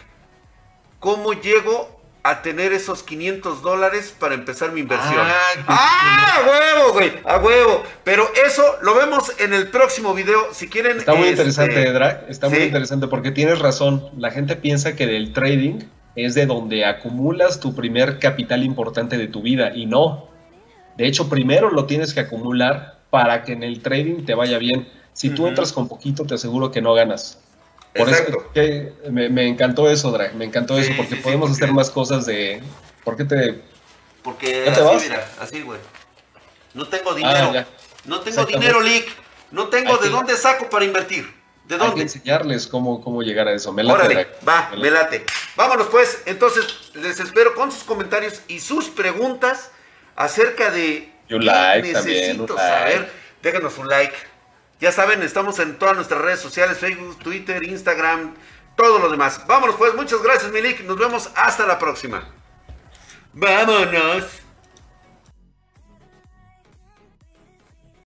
¿cómo 0.99 1.33
llego 1.33 2.01
a 2.23 2.41
tener 2.41 2.71
esos 2.71 3.03
500 3.03 3.61
dólares 3.61 4.15
para 4.17 4.33
empezar 4.33 4.71
mi 4.71 4.79
inversión? 4.79 5.19
¡Ah, 5.19 5.63
¡Ah 5.67 6.12
huevo, 6.93 7.11
güey! 7.11 7.11
¡A 7.25 7.37
huevo! 7.37 7.83
Pero 8.03 8.27
eso 8.45 8.63
lo 8.81 8.95
vemos 8.95 9.31
en 9.39 9.53
el 9.53 9.67
próximo 9.67 10.13
video. 10.13 10.53
Si 10.53 10.69
quieren. 10.69 10.97
Está 10.97 11.13
muy 11.13 11.29
interesante, 11.29 11.79
este, 11.79 11.91
Drag. 11.91 12.25
Está 12.29 12.49
muy 12.49 12.59
interesante 12.59 13.07
porque 13.07 13.31
tienes 13.31 13.59
razón. 13.59 14.09
La 14.17 14.31
gente 14.31 14.55
piensa 14.55 14.95
que 14.95 15.07
del 15.07 15.33
trading 15.33 15.79
es 16.15 16.35
de 16.35 16.45
donde 16.45 16.85
acumulas 16.85 17.59
tu 17.59 17.75
primer 17.75 18.19
capital 18.19 18.63
importante 18.63 19.17
de 19.17 19.27
tu 19.27 19.41
vida 19.41 19.71
y 19.75 19.85
no. 19.85 20.29
De 20.97 21.07
hecho, 21.07 21.27
primero 21.29 21.71
lo 21.71 21.85
tienes 21.85 22.13
que 22.13 22.19
acumular 22.19 22.99
para 23.09 23.43
que 23.43 23.53
en 23.53 23.63
el 23.63 23.81
trading 23.81 24.25
te 24.25 24.35
vaya 24.35 24.57
bien. 24.57 24.87
Si 25.13 25.29
tú 25.29 25.47
entras 25.47 25.71
con 25.71 25.87
poquito, 25.87 26.25
te 26.25 26.35
aseguro 26.35 26.71
que 26.71 26.81
no 26.81 26.93
ganas. 26.93 27.39
Por 27.95 28.09
eso 28.09 28.51
que 28.53 28.93
me, 29.11 29.47
encantó 29.47 29.89
eso, 29.89 30.11
Drag. 30.11 30.35
Me 30.35 30.45
encantó 30.45 30.77
eso, 30.77 30.93
porque 30.97 31.15
podemos 31.15 31.51
hacer 31.51 31.71
más 31.71 31.89
cosas 31.91 32.25
de. 32.25 32.61
¿Por 33.03 33.15
qué 33.15 33.25
te.? 33.25 33.61
Porque 34.23 34.67
así, 34.67 35.09
mira, 35.09 35.27
así, 35.39 35.61
güey. 35.61 35.79
No 36.73 36.87
tengo 36.87 37.11
ah, 37.11 37.15
dinero. 37.15 37.65
no 38.05 38.19
tengo 38.21 38.45
dinero, 38.45 38.81
Lick. 38.81 39.07
No 39.51 39.67
tengo 39.67 39.97
de 39.97 40.09
dónde 40.09 40.35
saco 40.35 40.69
para 40.69 40.83
invertir. 40.83 41.31
¿De 41.65 41.77
dónde? 41.77 41.91
Hay 41.91 41.95
que 41.95 42.01
enseñarles 42.01 42.67
cómo, 42.67 43.03
cómo 43.03 43.21
llegar 43.21 43.47
a 43.47 43.53
eso. 43.53 43.71
Me 43.71 43.83
late, 43.83 43.99
Órale, 43.99 44.27
va, 44.47 44.71
me 44.77 44.89
late. 44.89 45.23
Vámonos 45.55 45.87
pues. 45.87 46.23
Entonces, 46.25 46.91
les 46.95 47.19
espero 47.19 47.53
con 47.55 47.71
sus 47.71 47.83
comentarios 47.83 48.41
y 48.47 48.59
sus 48.59 48.89
preguntas 48.89 49.71
acerca 50.15 50.71
de 50.71 51.13
un 51.29 51.45
like 51.45 51.87
necesito 51.87 52.57
saber. 52.57 53.11
Déjanos 53.41 53.77
un 53.77 53.87
like. 53.87 54.15
Ya 54.79 54.91
saben, 54.91 55.21
estamos 55.23 55.59
en 55.59 55.77
todas 55.77 55.95
nuestras 55.95 56.21
redes 56.21 56.39
sociales, 56.39 56.77
Facebook, 56.77 57.17
Twitter, 57.19 57.63
Instagram, 57.63 58.35
todo 58.75 58.99
lo 58.99 59.09
demás. 59.09 59.45
Vámonos 59.47 59.75
pues, 59.77 59.93
muchas 59.95 60.21
gracias 60.21 60.51
Milik, 60.51 60.81
nos 60.81 60.97
vemos 60.97 61.29
hasta 61.35 61.65
la 61.65 61.79
próxima. 61.79 62.27
Vámonos. 63.33 64.42